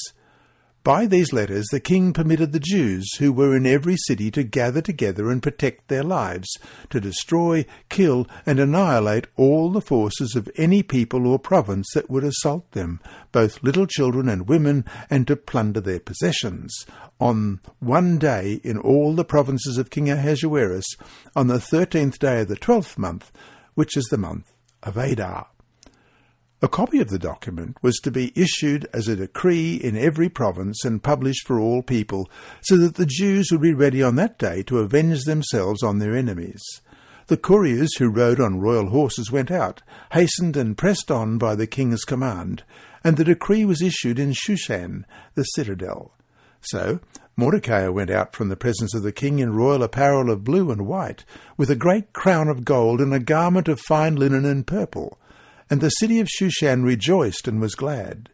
By 0.83 1.05
these 1.05 1.31
letters 1.31 1.65
the 1.71 1.79
king 1.79 2.11
permitted 2.11 2.51
the 2.51 2.59
Jews 2.59 3.09
who 3.17 3.31
were 3.31 3.55
in 3.55 3.65
every 3.65 3.95
city 3.95 4.29
to 4.31 4.43
gather 4.43 4.81
together 4.81 5.31
and 5.31 5.41
protect 5.41 5.87
their 5.87 6.03
lives, 6.03 6.49
to 6.89 6.99
destroy, 6.99 7.65
kill, 7.87 8.27
and 8.45 8.59
annihilate 8.59 9.27
all 9.37 9.71
the 9.71 9.79
forces 9.79 10.35
of 10.35 10.49
any 10.57 10.83
people 10.83 11.25
or 11.25 11.39
province 11.39 11.87
that 11.93 12.09
would 12.09 12.25
assault 12.25 12.69
them, 12.71 12.99
both 13.31 13.63
little 13.63 13.87
children 13.87 14.27
and 14.27 14.49
women, 14.49 14.83
and 15.09 15.25
to 15.27 15.37
plunder 15.37 15.79
their 15.79 16.01
possessions. 16.01 16.85
On 17.17 17.61
one 17.79 18.17
day 18.17 18.59
in 18.65 18.77
all 18.77 19.15
the 19.15 19.23
provinces 19.23 19.77
of 19.77 19.89
King 19.89 20.09
Ahasuerus, 20.09 20.97
on 21.33 21.47
the 21.47 21.61
thirteenth 21.61 22.19
day 22.19 22.41
of 22.41 22.49
the 22.49 22.57
twelfth 22.57 22.97
month, 22.97 23.31
which 23.75 23.95
is 23.95 24.05
the 24.11 24.17
month 24.17 24.51
of 24.81 24.97
Adar. 24.97 25.47
A 26.63 26.69
copy 26.69 27.01
of 27.01 27.09
the 27.09 27.19
document 27.19 27.75
was 27.81 27.97
to 27.97 28.09
be 28.09 28.31
issued 28.37 28.87
as 28.93 29.09
a 29.09 29.17
decree 29.17 29.75
in 29.75 29.97
every 29.97 30.29
province 30.29 30.85
and 30.85 31.03
published 31.03 31.45
for 31.45 31.59
all 31.59 31.83
people, 31.83 32.29
so 32.61 32.77
that 32.77 32.95
the 32.95 33.05
Jews 33.05 33.49
would 33.51 33.59
be 33.59 33.73
ready 33.73 34.01
on 34.01 34.15
that 34.15 34.39
day 34.39 34.63
to 34.67 34.79
avenge 34.79 35.25
themselves 35.25 35.83
on 35.83 35.99
their 35.99 36.15
enemies. 36.15 36.63
The 37.27 37.35
couriers 37.35 37.97
who 37.97 38.07
rode 38.07 38.39
on 38.39 38.61
royal 38.61 38.91
horses 38.91 39.29
went 39.29 39.51
out, 39.51 39.81
hastened 40.13 40.55
and 40.55 40.77
pressed 40.77 41.11
on 41.11 41.37
by 41.37 41.55
the 41.55 41.67
king's 41.67 42.05
command, 42.05 42.63
and 43.03 43.17
the 43.17 43.25
decree 43.25 43.65
was 43.65 43.81
issued 43.81 44.17
in 44.17 44.31
Shushan, 44.31 45.03
the 45.35 45.43
citadel. 45.43 46.13
So 46.61 47.01
Mordecai 47.35 47.89
went 47.89 48.09
out 48.09 48.37
from 48.37 48.47
the 48.47 48.55
presence 48.55 48.95
of 48.95 49.03
the 49.03 49.11
king 49.11 49.39
in 49.39 49.53
royal 49.53 49.83
apparel 49.83 50.31
of 50.31 50.45
blue 50.45 50.71
and 50.71 50.87
white, 50.87 51.25
with 51.57 51.69
a 51.69 51.75
great 51.75 52.13
crown 52.13 52.47
of 52.47 52.63
gold 52.63 53.01
and 53.01 53.13
a 53.13 53.19
garment 53.19 53.67
of 53.67 53.81
fine 53.81 54.15
linen 54.15 54.45
and 54.45 54.65
purple 54.65 55.19
and 55.69 55.81
the 55.81 55.89
city 55.89 56.19
of 56.19 56.27
Shushan 56.27 56.83
rejoiced 56.83 57.47
and 57.47 57.59
was 57.59 57.75
glad. 57.75 58.29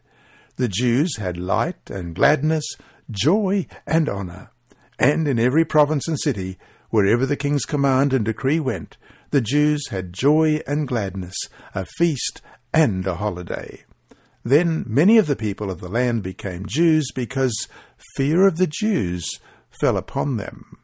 The 0.56 0.68
Jews 0.68 1.16
had 1.16 1.36
light 1.36 1.90
and 1.90 2.14
gladness, 2.14 2.64
joy 3.10 3.66
and 3.86 4.08
honour. 4.08 4.50
And 4.98 5.26
in 5.26 5.38
every 5.38 5.64
province 5.64 6.06
and 6.06 6.20
city, 6.20 6.58
wherever 6.90 7.24
the 7.24 7.36
king's 7.36 7.64
command 7.64 8.12
and 8.12 8.24
decree 8.24 8.60
went, 8.60 8.96
the 9.30 9.40
Jews 9.40 9.88
had 9.88 10.12
joy 10.12 10.60
and 10.66 10.86
gladness, 10.86 11.36
a 11.74 11.84
feast 11.84 12.42
and 12.74 13.06
a 13.06 13.14
holiday. 13.14 13.84
Then 14.44 14.84
many 14.86 15.18
of 15.18 15.26
the 15.26 15.36
people 15.36 15.70
of 15.70 15.80
the 15.80 15.88
land 15.88 16.22
became 16.22 16.66
Jews 16.66 17.06
because 17.14 17.68
fear 18.16 18.46
of 18.46 18.56
the 18.56 18.66
Jews 18.66 19.28
fell 19.80 19.96
upon 19.96 20.36
them. 20.36 20.78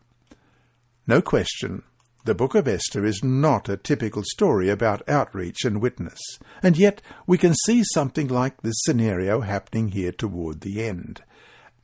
No 1.07 1.21
question, 1.23 1.83
the 2.27 2.35
book 2.35 2.57
of 2.57 2.67
Esther 2.67 3.05
is 3.05 3.23
not 3.23 3.69
a 3.69 3.77
typical 3.77 4.25
story 4.25 4.69
about 4.69 5.09
outreach 5.09 5.65
and 5.65 5.81
witness, 5.81 6.19
and 6.61 6.77
yet 6.77 7.01
we 7.25 7.39
can 7.39 7.55
see 7.55 7.85
something 7.85 8.27
like 8.27 8.61
this 8.63 8.75
scenario 8.85 9.43
happening 9.43 9.89
here 9.91 10.11
toward 10.11 10.61
the 10.61 10.83
end. 10.83 11.23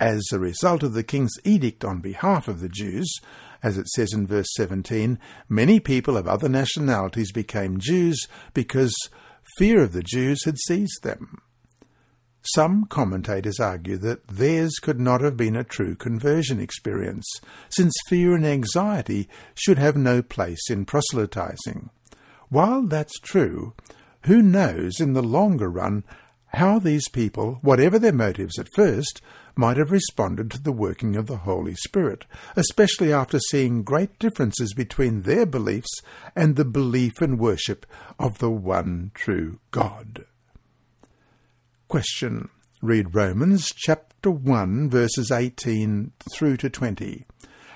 As 0.01 0.21
a 0.33 0.41
result 0.41 0.83
of 0.83 0.95
the 0.95 1.05
king's 1.05 1.31
edict 1.45 1.85
on 1.85 2.01
behalf 2.01 2.49
of 2.49 2.61
the 2.61 2.69
Jews, 2.69 3.09
as 3.63 3.79
it 3.79 3.87
says 3.87 4.13
in 4.13 4.27
verse 4.27 4.49
17, 4.57 5.17
many 5.49 5.79
people 5.79 6.17
of 6.17 6.27
other 6.27 6.49
nationalities 6.49 7.31
became 7.31 7.79
Jews 7.79 8.27
because 8.53 8.93
fear 9.57 9.81
of 9.81 9.93
the 9.93 10.03
Jews 10.03 10.45
had 10.45 10.59
seized 10.59 11.05
them. 11.05 11.41
Some 12.55 12.87
commentators 12.87 13.61
argue 13.61 13.97
that 13.99 14.27
theirs 14.27 14.75
could 14.83 14.99
not 14.99 15.21
have 15.21 15.37
been 15.37 15.55
a 15.55 15.63
true 15.63 15.95
conversion 15.95 16.59
experience, 16.59 17.25
since 17.69 17.95
fear 18.09 18.35
and 18.35 18.45
anxiety 18.45 19.29
should 19.55 19.79
have 19.79 19.97
no 19.97 20.23
place 20.23 20.69
in 20.69 20.85
proselytizing. 20.85 21.91
While 22.49 22.83
that's 22.83 23.19
true, 23.21 23.75
who 24.25 24.43
knows 24.43 25.01
in 25.01 25.13
the 25.13 25.23
longer 25.23 25.69
run 25.69 26.03
how 26.49 26.79
these 26.79 27.09
people, 27.09 27.59
whatever 27.63 27.99
their 27.99 28.13
motives 28.13 28.59
at 28.59 28.75
first, 28.75 29.23
might 29.55 29.77
have 29.77 29.93
responded 29.93 30.51
to 30.51 30.63
the 30.63 30.73
working 30.73 31.15
of 31.15 31.27
the 31.27 31.39
Holy 31.39 31.75
Spirit, 31.75 32.25
especially 32.57 33.13
after 33.13 33.39
seeing 33.39 33.85
great 33.85 34.19
differences 34.19 34.75
between 34.75 35.23
their 35.23 35.47
beliefs 35.47 36.01
and 36.35 36.57
the 36.57 36.65
belief 36.65 37.21
and 37.21 37.39
worship 37.39 37.87
of 38.19 38.39
the 38.39 38.51
one 38.51 39.13
true 39.15 39.61
God. 39.71 40.25
Question. 41.93 42.49
Read 42.81 43.15
Romans 43.15 43.71
chapter 43.77 44.31
1 44.31 44.89
verses 44.89 45.31
18 45.31 46.13
through 46.33 46.57
to 46.57 46.71
20. 46.71 47.27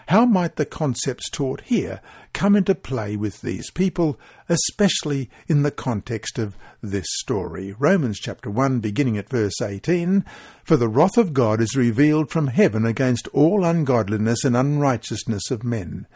How 0.09 0.25
might 0.25 0.57
the 0.57 0.65
concepts 0.65 1.29
taught 1.29 1.61
here 1.67 2.01
come 2.33 2.57
into 2.57 2.75
play 2.75 3.17
with 3.17 3.43
these 3.43 3.71
people, 3.71 4.19
especially 4.49 5.29
in 5.49 5.65
the 5.65 5.71
context 5.71 6.39
of 6.39 6.57
this 6.83 7.05
story? 7.19 7.75
Romans 7.79 8.19
chapter 8.19 8.49
1, 8.49 8.81
beginning 8.81 9.19
at 9.19 9.29
verse 9.29 9.61
18 9.61 10.25
For 10.65 10.79
the 10.79 10.89
wrath 10.89 11.19
of 11.19 11.35
God 11.35 11.61
is 11.61 11.77
revealed 11.77 12.31
from 12.31 12.47
heaven 12.47 12.87
against 12.87 13.29
all 13.35 13.67
ungodliness 13.67 14.45
and 14.45 14.57
unrighteousness 14.57 15.51
of 15.51 15.63
men 15.63 16.07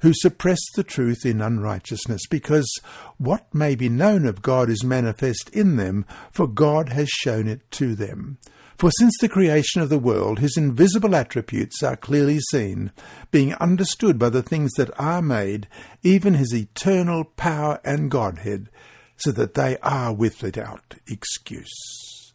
who 0.00 0.12
suppress 0.14 0.60
the 0.74 0.84
truth 0.84 1.24
in 1.24 1.40
unrighteousness, 1.40 2.22
because 2.30 2.70
what 3.16 3.52
may 3.54 3.74
be 3.74 3.88
known 3.88 4.26
of 4.26 4.42
God 4.42 4.70
is 4.70 4.84
manifest 4.84 5.50
in 5.50 5.76
them, 5.76 6.04
for 6.30 6.46
God 6.46 6.90
has 6.90 7.08
shown 7.08 7.48
it 7.48 7.68
to 7.72 7.94
them. 7.94 8.38
For 8.76 8.92
since 8.92 9.14
the 9.20 9.28
creation 9.28 9.82
of 9.82 9.88
the 9.88 9.98
world, 9.98 10.38
his 10.38 10.56
invisible 10.56 11.16
attributes 11.16 11.82
are 11.82 11.96
clearly 11.96 12.38
seen, 12.52 12.92
being 13.32 13.54
understood 13.54 14.20
by 14.20 14.28
the 14.28 14.42
things 14.42 14.72
that 14.74 14.90
are 15.00 15.20
made, 15.20 15.66
even 16.04 16.34
his 16.34 16.54
eternal 16.54 17.24
power 17.24 17.80
and 17.84 18.08
Godhead, 18.08 18.70
so 19.16 19.32
that 19.32 19.54
they 19.54 19.78
are 19.78 20.14
without 20.14 20.94
excuse. 21.08 22.32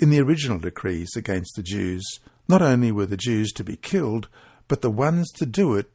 In 0.00 0.08
the 0.08 0.20
original 0.20 0.58
decrees 0.58 1.10
against 1.14 1.56
the 1.56 1.62
Jews, 1.62 2.02
not 2.48 2.62
only 2.62 2.90
were 2.90 3.06
the 3.06 3.16
Jews 3.18 3.52
to 3.52 3.64
be 3.64 3.76
killed, 3.76 4.28
but 4.66 4.80
the 4.80 4.90
ones 4.90 5.30
to 5.32 5.44
do 5.44 5.74
it 5.74 5.90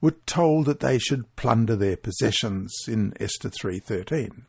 were 0.00 0.16
told 0.26 0.66
that 0.66 0.80
they 0.80 0.98
should 0.98 1.34
plunder 1.36 1.76
their 1.76 1.96
possessions 1.96 2.72
in 2.86 3.12
Esther 3.20 3.50
3:13. 3.50 4.44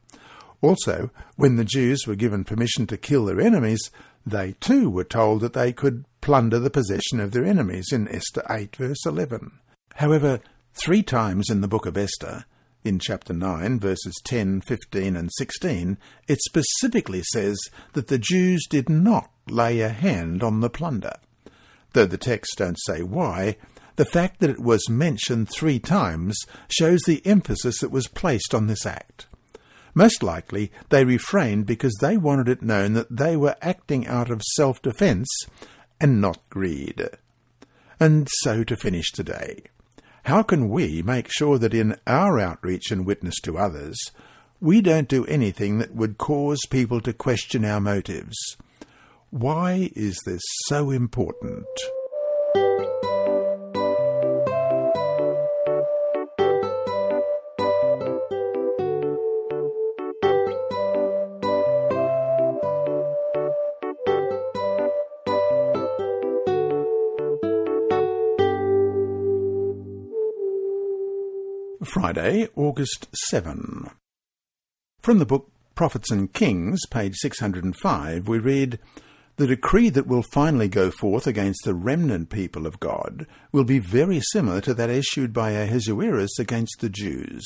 Also, 0.62 1.10
when 1.36 1.56
the 1.56 1.66
Jews 1.66 2.06
were 2.06 2.16
given 2.16 2.44
permission 2.44 2.86
to 2.88 2.98
kill 2.98 3.26
their 3.26 3.40
enemies, 3.40 3.90
they 4.26 4.56
too 4.60 4.90
were 4.90 5.06
told 5.06 5.42
that 5.42 5.54
they 5.54 5.72
could 5.72 6.06
plunder 6.22 6.60
the 6.60 6.70
possession 6.70 7.20
of 7.20 7.32
their 7.32 7.46
enemies 7.46 7.88
in 7.92 8.08
Esther 8.10 8.44
8 8.50 8.76
verse 8.76 9.06
11. 9.06 9.52
However, 9.96 10.42
three 10.74 11.02
times 11.02 11.50
in 11.50 11.62
the 11.62 11.68
book 11.68 11.86
of 11.86 11.98
Esther, 11.98 12.46
in 12.84 13.00
chapter 13.00 13.34
9 13.34 13.80
verses 13.80 14.16
10, 14.24 14.62
15 14.62 15.16
and 15.16 15.30
16, 15.38 15.98
it 16.28 16.40
specifically 16.42 17.24
says 17.24 17.58
that 17.94 18.08
the 18.08 18.20
Jews 18.20 18.66
did 18.70 18.90
not 18.90 19.32
lay 19.48 19.80
a 19.82 19.90
hand 19.90 20.44
on 20.44 20.60
the 20.60 20.70
plunder. 20.70 21.14
Though 21.94 22.06
the 22.06 22.18
texts 22.18 22.56
don't 22.56 22.78
say 22.86 23.02
why, 23.02 23.58
the 24.00 24.06
fact 24.06 24.40
that 24.40 24.50
it 24.50 24.62
was 24.62 24.90
mentioned 24.90 25.50
three 25.50 25.78
times 25.78 26.38
shows 26.70 27.02
the 27.02 27.22
emphasis 27.28 27.80
that 27.80 27.92
was 27.92 28.08
placed 28.08 28.56
on 28.56 28.68
this 28.68 28.86
act. 28.86 29.28
Most 29.94 30.24
likely, 30.24 30.72
they 30.88 31.04
refrained 31.04 31.66
because 31.66 31.94
they 32.00 32.16
wanted 32.16 32.48
it 32.48 32.62
known 32.62 32.94
that 32.94 33.14
they 33.14 33.36
were 33.36 33.58
acting 33.62 34.08
out 34.08 34.30
of 34.30 34.42
self 34.56 34.82
defence 34.82 35.28
and 36.00 36.22
not 36.22 36.40
greed. 36.50 37.10
And 38.00 38.30
so 38.40 38.64
to 38.64 38.78
finish 38.78 39.12
today. 39.12 39.64
How 40.24 40.44
can 40.44 40.70
we 40.70 41.02
make 41.02 41.28
sure 41.30 41.58
that 41.58 41.74
in 41.74 41.98
our 42.08 42.40
outreach 42.40 42.92
and 42.92 43.06
witness 43.06 43.36
to 43.42 43.58
others, 43.58 44.00
we 44.62 44.80
don't 44.80 45.10
do 45.10 45.26
anything 45.26 45.80
that 45.80 45.94
would 45.94 46.18
cause 46.18 46.62
people 46.70 47.02
to 47.02 47.12
question 47.12 47.66
our 47.66 47.82
motives? 47.82 48.38
Why 49.30 49.92
is 49.94 50.18
this 50.26 50.44
so 50.68 50.90
important? 50.90 51.68
Friday, 72.00 72.48
August 72.56 73.08
7. 73.30 73.90
From 75.02 75.20
the 75.20 75.26
book 75.26 75.52
Prophets 75.76 76.10
and 76.10 76.32
Kings, 76.32 76.80
page 76.90 77.16
605, 77.18 78.26
we 78.26 78.40
read, 78.40 78.80
The 79.36 79.48
decree 79.48 79.90
that 79.90 80.08
will 80.08 80.24
finally 80.24 80.70
go 80.70 80.92
forth 80.92 81.28
against 81.28 81.66
the 81.66 81.74
remnant 81.74 82.30
people 82.30 82.66
of 82.66 82.80
God 82.80 83.28
will 83.52 83.66
be 83.66 83.80
very 83.80 84.22
similar 84.22 84.62
to 84.62 84.74
that 84.76 84.90
issued 84.90 85.34
by 85.34 85.52
Ahasuerus 85.52 86.40
against 86.40 86.78
the 86.80 86.88
Jews. 86.88 87.46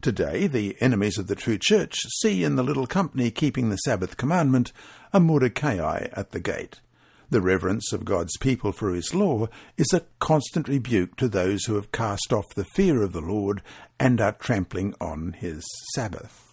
Today, 0.00 0.48
the 0.48 0.76
enemies 0.80 1.16
of 1.16 1.28
the 1.28 1.36
true 1.36 1.56
church 1.56 1.96
see 2.18 2.42
in 2.42 2.56
the 2.56 2.64
little 2.64 2.88
company 2.88 3.30
keeping 3.30 3.68
the 3.70 3.76
Sabbath 3.76 4.16
commandment 4.16 4.72
a 5.12 5.20
Mordecai 5.20 6.08
at 6.12 6.32
the 6.32 6.40
gate. 6.40 6.80
The 7.28 7.40
reverence 7.40 7.92
of 7.92 8.04
God's 8.04 8.36
people 8.36 8.70
for 8.70 8.94
his 8.94 9.12
law 9.12 9.48
is 9.76 9.92
a 9.92 10.04
constant 10.20 10.68
rebuke 10.68 11.16
to 11.16 11.28
those 11.28 11.64
who 11.64 11.74
have 11.74 11.90
cast 11.90 12.32
off 12.32 12.54
the 12.54 12.64
fear 12.64 13.02
of 13.02 13.12
the 13.12 13.20
Lord 13.20 13.62
and 13.98 14.20
are 14.20 14.32
trampling 14.32 14.94
on 15.00 15.32
his 15.32 15.64
Sabbath. 15.94 16.46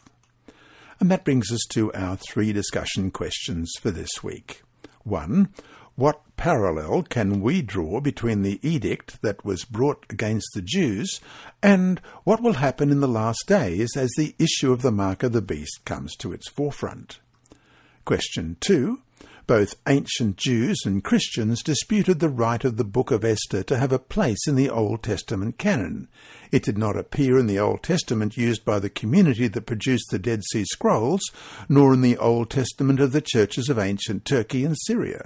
And 1.00 1.12
that 1.12 1.26
brings 1.26 1.52
us 1.52 1.62
to 1.74 1.94
our 1.94 2.16
three 2.16 2.54
discussion 2.54 3.12
questions 3.12 3.72
for 3.82 3.92
this 3.92 4.24
week. 4.24 4.64
1. 5.04 5.50
What 5.96 6.22
parallel 6.38 7.04
can 7.04 7.40
we 7.42 7.62
draw 7.62 8.02
between 8.02 8.42
the 8.42 8.60
edict 8.68 9.22
that 9.22 9.46
was 9.46 9.66
brought 9.66 10.08
against 10.10 10.48
the 10.56 10.64
Jews 10.64 11.20
and 11.62 12.02
what 12.24 12.42
will 12.42 12.54
happen 12.54 12.90
in 12.90 13.00
the 13.00 13.08
last 13.08 13.44
days 13.46 13.96
as 13.96 14.10
the 14.18 14.34
issue 14.40 14.72
of 14.72 14.82
the 14.82 14.92
mark 14.92 15.22
of 15.22 15.34
the 15.34 15.42
beast 15.42 15.82
comes 15.86 16.16
to 16.16 16.34
its 16.34 16.50
forefront? 16.50 17.20
Question 18.06 18.58
2. 18.62 19.02
Both 19.46 19.76
ancient 19.89 20.38
Jews 20.38 20.80
and 20.86 21.04
Christians 21.04 21.62
disputed 21.62 22.20
the 22.22 22.30
right 22.30 22.64
of 22.64 22.78
the 22.78 22.86
Book 22.86 23.12
of 23.12 23.26
Esther 23.26 23.62
to 23.64 23.78
have 23.78 23.91
a 23.91 24.00
place 24.00 24.48
in 24.48 24.56
the 24.56 24.70
Old 24.70 25.04
Testament 25.04 25.58
canon. 25.58 26.08
It 26.50 26.64
did 26.64 26.78
not 26.78 26.96
appear 26.96 27.38
in 27.38 27.48
the 27.48 27.60
Old 27.60 27.84
Testament 27.84 28.38
used 28.38 28.64
by 28.64 28.80
the 28.80 28.89
community 28.89 29.50
that 29.50 29.66
produced 29.66 30.12
the 30.12 30.20
Dead 30.20 30.44
Sea 30.46 30.64
Scrolls, 30.64 31.22
nor 31.68 31.94
in 31.94 32.00
the 32.00 32.16
Old 32.18 32.50
Testament 32.50 33.02
of 33.02 33.12
the 33.12 33.22
churches 33.22 33.68
of 33.68 33.78
ancient 33.78 34.24
Turkey 34.24 34.64
and 34.64 34.78
Syria. 34.88 35.26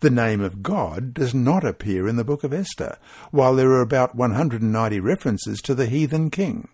The 0.00 0.10
name 0.10 0.42
of 0.42 0.62
God 0.62 1.14
does 1.14 1.32
not 1.32 1.64
appear 1.64 2.06
in 2.06 2.16
the 2.16 2.24
Book 2.24 2.44
of 2.44 2.52
Esther, 2.52 2.98
while 3.30 3.54
there 3.54 3.70
are 3.70 3.80
about 3.80 4.14
190 4.14 5.00
references 5.00 5.62
to 5.62 5.74
the 5.74 5.86
heathen 5.86 6.28
king. 6.28 6.68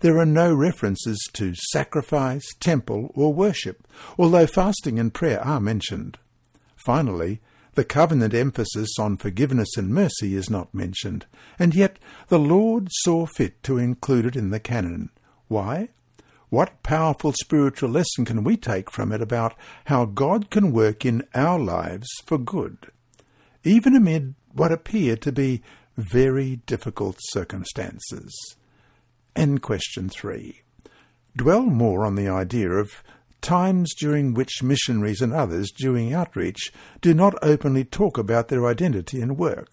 There 0.00 0.18
are 0.18 0.26
no 0.26 0.52
references 0.54 1.18
to 1.34 1.54
sacrifice, 1.54 2.54
temple, 2.58 3.12
or 3.14 3.34
worship, 3.34 3.86
although 4.18 4.46
fasting 4.46 4.98
and 4.98 5.12
prayer 5.12 5.40
are 5.44 5.60
mentioned. 5.60 6.18
Finally, 6.74 7.40
the 7.74 7.84
covenant 7.84 8.32
emphasis 8.32 8.88
on 8.98 9.18
forgiveness 9.18 9.76
and 9.76 9.90
mercy 9.90 10.34
is 10.34 10.48
not 10.48 10.74
mentioned, 10.74 11.26
and 11.58 11.74
yet 11.74 11.98
the 12.28 12.38
Lord 12.38 12.88
saw 12.90 13.26
fit 13.26 13.62
to 13.64 13.76
include 13.76 14.24
it 14.24 14.36
in 14.36 14.48
the 14.48 14.58
canon. 14.58 15.10
Why? 15.48 15.90
What 16.48 16.82
powerful 16.82 17.32
spiritual 17.34 17.90
lesson 17.90 18.24
can 18.24 18.42
we 18.42 18.56
take 18.56 18.90
from 18.90 19.12
it 19.12 19.20
about 19.20 19.54
how 19.84 20.06
God 20.06 20.50
can 20.50 20.72
work 20.72 21.04
in 21.04 21.24
our 21.34 21.58
lives 21.58 22.08
for 22.24 22.38
good, 22.38 22.90
even 23.64 23.94
amid 23.94 24.34
what 24.52 24.72
appear 24.72 25.16
to 25.16 25.30
be 25.30 25.62
very 25.96 26.56
difficult 26.66 27.18
circumstances? 27.20 28.56
And 29.34 29.62
question 29.62 30.08
three. 30.08 30.62
Dwell 31.36 31.62
more 31.62 32.04
on 32.04 32.16
the 32.16 32.28
idea 32.28 32.70
of 32.70 33.02
times 33.40 33.94
during 33.94 34.34
which 34.34 34.62
missionaries 34.62 35.22
and 35.22 35.32
others 35.32 35.70
doing 35.70 36.12
outreach 36.12 36.72
do 37.00 37.14
not 37.14 37.34
openly 37.42 37.84
talk 37.84 38.18
about 38.18 38.48
their 38.48 38.66
identity 38.66 39.20
and 39.20 39.38
work. 39.38 39.68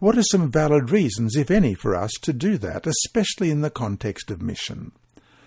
What 0.00 0.18
are 0.18 0.22
some 0.22 0.50
valid 0.50 0.90
reasons, 0.90 1.36
if 1.36 1.50
any, 1.50 1.74
for 1.74 1.94
us 1.94 2.12
to 2.22 2.32
do 2.32 2.58
that, 2.58 2.86
especially 2.86 3.50
in 3.50 3.62
the 3.62 3.70
context 3.70 4.30
of 4.30 4.42
mission? 4.42 4.92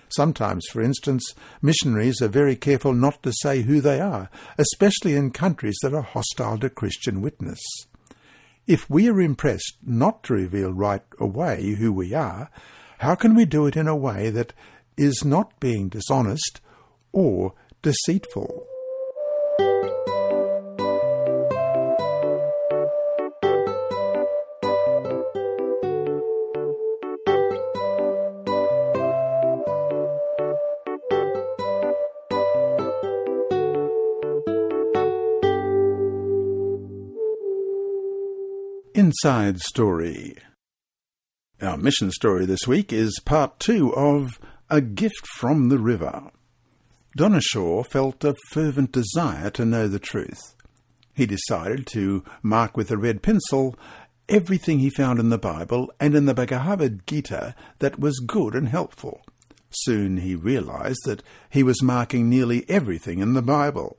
Sometimes, 0.09 0.65
for 0.71 0.81
instance, 0.81 1.35
missionaries 1.61 2.19
are 2.21 2.27
very 2.27 2.55
careful 2.55 2.93
not 2.93 3.21
to 3.21 3.31
say 3.41 3.61
who 3.61 3.79
they 3.79 4.01
are, 4.01 4.29
especially 4.57 5.15
in 5.15 5.29
countries 5.29 5.77
that 5.83 5.93
are 5.93 6.01
hostile 6.01 6.57
to 6.59 6.69
Christian 6.69 7.21
witness. 7.21 7.59
If 8.65 8.89
we 8.89 9.07
are 9.07 9.21
impressed 9.21 9.77
not 9.85 10.23
to 10.23 10.33
reveal 10.33 10.71
right 10.71 11.03
away 11.19 11.75
who 11.75 11.91
we 11.93 12.15
are, 12.15 12.49
how 12.99 13.15
can 13.15 13.33
we 13.33 13.45
do 13.45 13.65
it 13.65 13.77
in 13.77 13.87
a 13.87 13.95
way 13.95 14.29
that 14.29 14.53
is 14.97 15.23
not 15.23 15.57
being 15.61 15.87
dishonest 15.87 16.59
or 17.13 17.53
deceitful? 17.81 18.65
Inside 38.93 39.59
Story 39.61 40.35
our 41.61 41.77
mission 41.77 42.09
story 42.11 42.45
this 42.45 42.67
week 42.67 42.93
is 42.93 43.19
part 43.25 43.59
two 43.59 43.93
of 43.95 44.39
A 44.69 44.79
Gift 44.79 45.27
from 45.27 45.69
the 45.69 45.77
River. 45.77 46.31
Donishaw 47.17 47.85
felt 47.85 48.23
a 48.23 48.35
fervent 48.51 48.93
desire 48.93 49.49
to 49.51 49.65
know 49.65 49.87
the 49.87 49.99
truth. 49.99 50.55
He 51.13 51.25
decided 51.25 51.85
to 51.87 52.23
mark 52.41 52.77
with 52.77 52.91
a 52.91 52.97
red 52.97 53.21
pencil 53.21 53.75
everything 54.29 54.79
he 54.79 54.89
found 54.89 55.19
in 55.19 55.29
the 55.29 55.37
Bible 55.37 55.91
and 55.99 56.15
in 56.15 56.25
the 56.25 56.33
Bhagavad 56.33 57.05
Gita 57.05 57.55
that 57.79 57.99
was 57.99 58.19
good 58.19 58.55
and 58.55 58.69
helpful. 58.69 59.21
Soon 59.69 60.17
he 60.17 60.35
realized 60.35 61.01
that 61.05 61.23
he 61.49 61.61
was 61.61 61.83
marking 61.83 62.29
nearly 62.29 62.63
everything 62.69 63.19
in 63.19 63.33
the 63.33 63.41
Bible. 63.41 63.97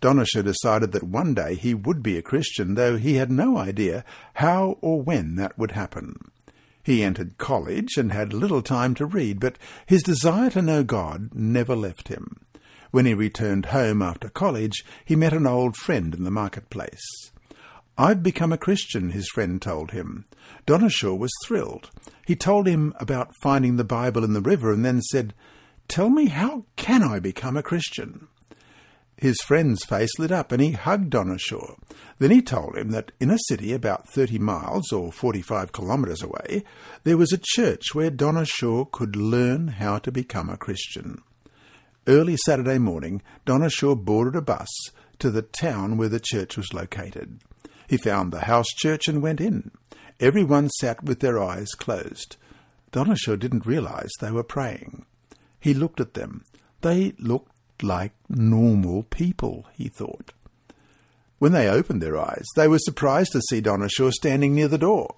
Donishaw 0.00 0.42
decided 0.44 0.92
that 0.92 1.02
one 1.02 1.34
day 1.34 1.56
he 1.56 1.74
would 1.74 2.02
be 2.02 2.16
a 2.16 2.22
Christian, 2.22 2.74
though 2.74 2.96
he 2.96 3.14
had 3.14 3.30
no 3.30 3.56
idea 3.58 4.04
how 4.34 4.78
or 4.80 5.02
when 5.02 5.36
that 5.36 5.58
would 5.58 5.72
happen. 5.72 6.16
He 6.82 7.04
entered 7.04 7.38
college 7.38 7.96
and 7.96 8.12
had 8.12 8.32
little 8.32 8.62
time 8.62 8.94
to 8.96 9.06
read, 9.06 9.38
but 9.38 9.58
his 9.86 10.02
desire 10.02 10.50
to 10.50 10.62
know 10.62 10.82
God 10.82 11.30
never 11.32 11.76
left 11.76 12.08
him. 12.08 12.40
When 12.90 13.06
he 13.06 13.14
returned 13.14 13.66
home 13.66 14.02
after 14.02 14.28
college, 14.28 14.84
he 15.04 15.16
met 15.16 15.32
an 15.32 15.46
old 15.46 15.76
friend 15.76 16.14
in 16.14 16.24
the 16.24 16.30
marketplace. 16.30 17.02
I've 17.96 18.22
become 18.22 18.52
a 18.52 18.58
Christian, 18.58 19.10
his 19.10 19.28
friend 19.28 19.60
told 19.60 19.92
him. 19.92 20.24
Donishaw 20.66 21.14
was 21.14 21.32
thrilled. 21.44 21.90
He 22.26 22.36
told 22.36 22.66
him 22.66 22.94
about 22.98 23.34
finding 23.42 23.76
the 23.76 23.84
Bible 23.84 24.24
in 24.24 24.32
the 24.32 24.40
river 24.40 24.72
and 24.72 24.84
then 24.84 25.02
said, 25.02 25.34
Tell 25.88 26.08
me, 26.08 26.26
how 26.26 26.64
can 26.76 27.02
I 27.02 27.18
become 27.18 27.56
a 27.56 27.62
Christian? 27.62 28.28
His 29.22 29.40
friend's 29.46 29.84
face 29.84 30.18
lit 30.18 30.32
up, 30.32 30.50
and 30.50 30.60
he 30.60 30.72
hugged 30.72 31.10
Donishaw. 31.10 31.76
Then 32.18 32.32
he 32.32 32.42
told 32.42 32.76
him 32.76 32.90
that 32.90 33.12
in 33.20 33.30
a 33.30 33.38
city 33.46 33.72
about 33.72 34.08
thirty 34.08 34.36
miles 34.36 34.90
or 34.90 35.12
forty-five 35.12 35.70
kilometres 35.70 36.22
away, 36.22 36.64
there 37.04 37.16
was 37.16 37.32
a 37.32 37.38
church 37.40 37.94
where 37.94 38.10
Donishaw 38.10 38.90
could 38.90 39.14
learn 39.14 39.68
how 39.68 39.98
to 39.98 40.10
become 40.10 40.50
a 40.50 40.56
Christian. 40.56 41.22
Early 42.08 42.36
Saturday 42.36 42.78
morning, 42.78 43.22
Donishaw 43.46 43.94
boarded 43.94 44.34
a 44.34 44.42
bus 44.42 44.66
to 45.20 45.30
the 45.30 45.42
town 45.42 45.96
where 45.96 46.08
the 46.08 46.18
church 46.18 46.56
was 46.56 46.74
located. 46.74 47.38
He 47.86 47.98
found 47.98 48.32
the 48.32 48.46
house 48.46 48.66
church 48.78 49.06
and 49.06 49.22
went 49.22 49.40
in. 49.40 49.70
Everyone 50.18 50.68
sat 50.80 51.04
with 51.04 51.20
their 51.20 51.40
eyes 51.40 51.68
closed. 51.78 52.38
Donishaw 52.90 53.38
didn't 53.38 53.66
realize 53.66 54.10
they 54.20 54.32
were 54.32 54.42
praying. 54.42 55.06
He 55.60 55.74
looked 55.74 56.00
at 56.00 56.14
them. 56.14 56.44
They 56.80 57.12
looked 57.20 57.51
like 57.80 58.12
normal 58.28 59.04
people, 59.04 59.66
he 59.72 59.88
thought. 59.88 60.32
When 61.38 61.52
they 61.52 61.68
opened 61.68 62.00
their 62.00 62.18
eyes, 62.18 62.46
they 62.54 62.68
were 62.68 62.78
surprised 62.78 63.32
to 63.32 63.40
see 63.40 63.60
Donishaw 63.60 64.12
standing 64.12 64.54
near 64.54 64.68
the 64.68 64.78
door. 64.78 65.16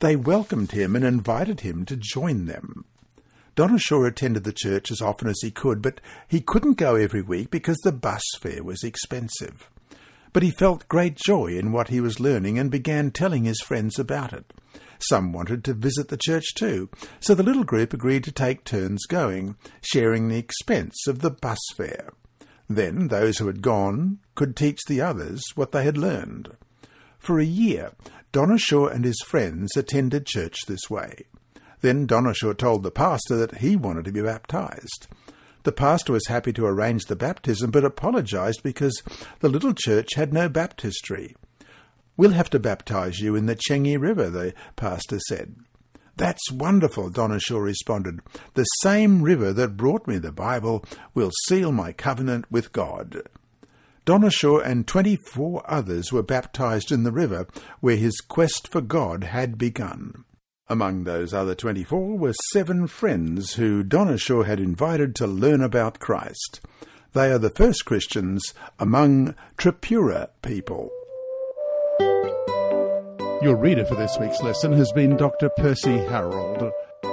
They 0.00 0.16
welcomed 0.16 0.72
him 0.72 0.94
and 0.94 1.04
invited 1.04 1.60
him 1.60 1.86
to 1.86 1.96
join 1.96 2.46
them. 2.46 2.84
Donishaw 3.54 4.06
attended 4.06 4.44
the 4.44 4.52
church 4.52 4.90
as 4.90 5.00
often 5.00 5.28
as 5.28 5.40
he 5.42 5.50
could, 5.50 5.82
but 5.82 6.00
he 6.26 6.40
couldn't 6.40 6.74
go 6.74 6.96
every 6.96 7.22
week 7.22 7.50
because 7.50 7.78
the 7.78 7.92
bus 7.92 8.22
fare 8.40 8.62
was 8.62 8.82
expensive. 8.82 9.70
But 10.32 10.42
he 10.42 10.50
felt 10.50 10.88
great 10.88 11.16
joy 11.16 11.56
in 11.58 11.72
what 11.72 11.88
he 11.88 12.00
was 12.00 12.20
learning 12.20 12.58
and 12.58 12.70
began 12.70 13.10
telling 13.10 13.44
his 13.44 13.60
friends 13.60 13.98
about 13.98 14.32
it. 14.32 14.52
Some 15.08 15.32
wanted 15.32 15.64
to 15.64 15.74
visit 15.74 16.08
the 16.08 16.16
church 16.16 16.54
too, 16.54 16.88
so 17.20 17.34
the 17.34 17.42
little 17.42 17.64
group 17.64 17.92
agreed 17.92 18.24
to 18.24 18.32
take 18.32 18.64
turns 18.64 19.04
going, 19.06 19.56
sharing 19.82 20.28
the 20.28 20.38
expense 20.38 21.06
of 21.06 21.20
the 21.20 21.30
bus 21.30 21.58
fare. 21.76 22.12
Then 22.68 23.08
those 23.08 23.38
who 23.38 23.48
had 23.48 23.62
gone 23.62 24.18
could 24.34 24.56
teach 24.56 24.80
the 24.86 25.00
others 25.00 25.42
what 25.54 25.72
they 25.72 25.84
had 25.84 25.98
learned. 25.98 26.56
For 27.18 27.38
a 27.38 27.44
year, 27.44 27.92
Donishaw 28.32 28.86
and 28.86 29.04
his 29.04 29.20
friends 29.26 29.76
attended 29.76 30.26
church 30.26 30.56
this 30.66 30.88
way. 30.88 31.26
Then 31.80 32.06
Donishaw 32.06 32.56
told 32.56 32.82
the 32.82 32.90
pastor 32.90 33.36
that 33.36 33.56
he 33.56 33.76
wanted 33.76 34.04
to 34.06 34.12
be 34.12 34.22
baptized. 34.22 35.08
The 35.64 35.72
pastor 35.72 36.12
was 36.12 36.26
happy 36.26 36.52
to 36.54 36.66
arrange 36.66 37.04
the 37.04 37.16
baptism, 37.16 37.70
but 37.70 37.84
apologized 37.84 38.62
because 38.62 39.02
the 39.40 39.48
little 39.48 39.74
church 39.74 40.14
had 40.16 40.32
no 40.32 40.48
baptistry. 40.48 41.36
We'll 42.16 42.32
have 42.32 42.50
to 42.50 42.58
baptize 42.58 43.20
you 43.20 43.34
in 43.34 43.46
the 43.46 43.56
Chengi 43.56 44.00
River, 44.00 44.28
the 44.28 44.54
pastor 44.76 45.18
said. 45.28 45.56
That's 46.16 46.52
wonderful, 46.52 47.10
Donishaw 47.10 47.62
responded. 47.64 48.20
The 48.52 48.64
same 48.82 49.22
river 49.22 49.52
that 49.54 49.78
brought 49.78 50.06
me 50.06 50.18
the 50.18 50.30
Bible 50.30 50.84
will 51.14 51.30
seal 51.46 51.72
my 51.72 51.92
covenant 51.92 52.44
with 52.50 52.72
God. 52.72 53.22
Donishaw 54.04 54.62
and 54.64 54.86
twenty-four 54.86 55.62
others 55.66 56.12
were 56.12 56.22
baptized 56.22 56.92
in 56.92 57.04
the 57.04 57.12
river 57.12 57.46
where 57.80 57.96
his 57.96 58.20
quest 58.20 58.68
for 58.68 58.80
God 58.80 59.24
had 59.24 59.56
begun. 59.56 60.24
Among 60.68 61.04
those 61.04 61.32
other 61.32 61.54
twenty-four 61.54 62.18
were 62.18 62.34
seven 62.52 62.88
friends 62.88 63.54
who 63.54 63.82
Donishaw 63.82 64.44
had 64.44 64.60
invited 64.60 65.14
to 65.16 65.26
learn 65.26 65.62
about 65.62 65.98
Christ. 65.98 66.60
They 67.14 67.30
are 67.30 67.38
the 67.38 67.50
first 67.50 67.84
Christians 67.84 68.52
among 68.78 69.34
Tripura 69.56 70.28
people. 70.42 70.90
Your 73.42 73.56
reader 73.56 73.84
for 73.84 73.96
this 73.96 74.16
week's 74.20 74.40
lesson 74.42 74.72
has 74.72 74.92
been 74.92 75.16
Dr. 75.16 75.48
Percy 75.48 75.98
Harold. 75.98 76.72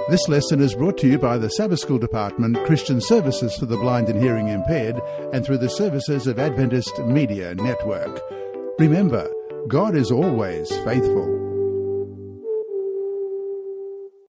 This 0.10 0.28
lesson 0.28 0.62
is 0.62 0.76
brought 0.76 0.98
to 1.00 1.08
you 1.08 1.18
by 1.18 1.38
the 1.38 1.50
Sabbath 1.50 1.80
School 1.80 1.98
Department, 1.98 2.64
Christian 2.66 3.02
Services 3.02 3.56
for 3.56 3.66
the 3.66 3.78
Blind 3.78 4.10
and 4.10 4.22
Hearing 4.22 4.48
Impaired, 4.48 5.02
and 5.34 5.46
through 5.46 5.58
the 5.58 5.70
services 5.70 6.28
of 6.28 6.40
Adventist 6.40 7.00
Media 7.00 7.56
Network. 7.56 8.22
Remember, 8.78 9.28
God 9.68 9.96
is 9.96 10.12
always 10.12 10.70
faithful. 10.80 11.49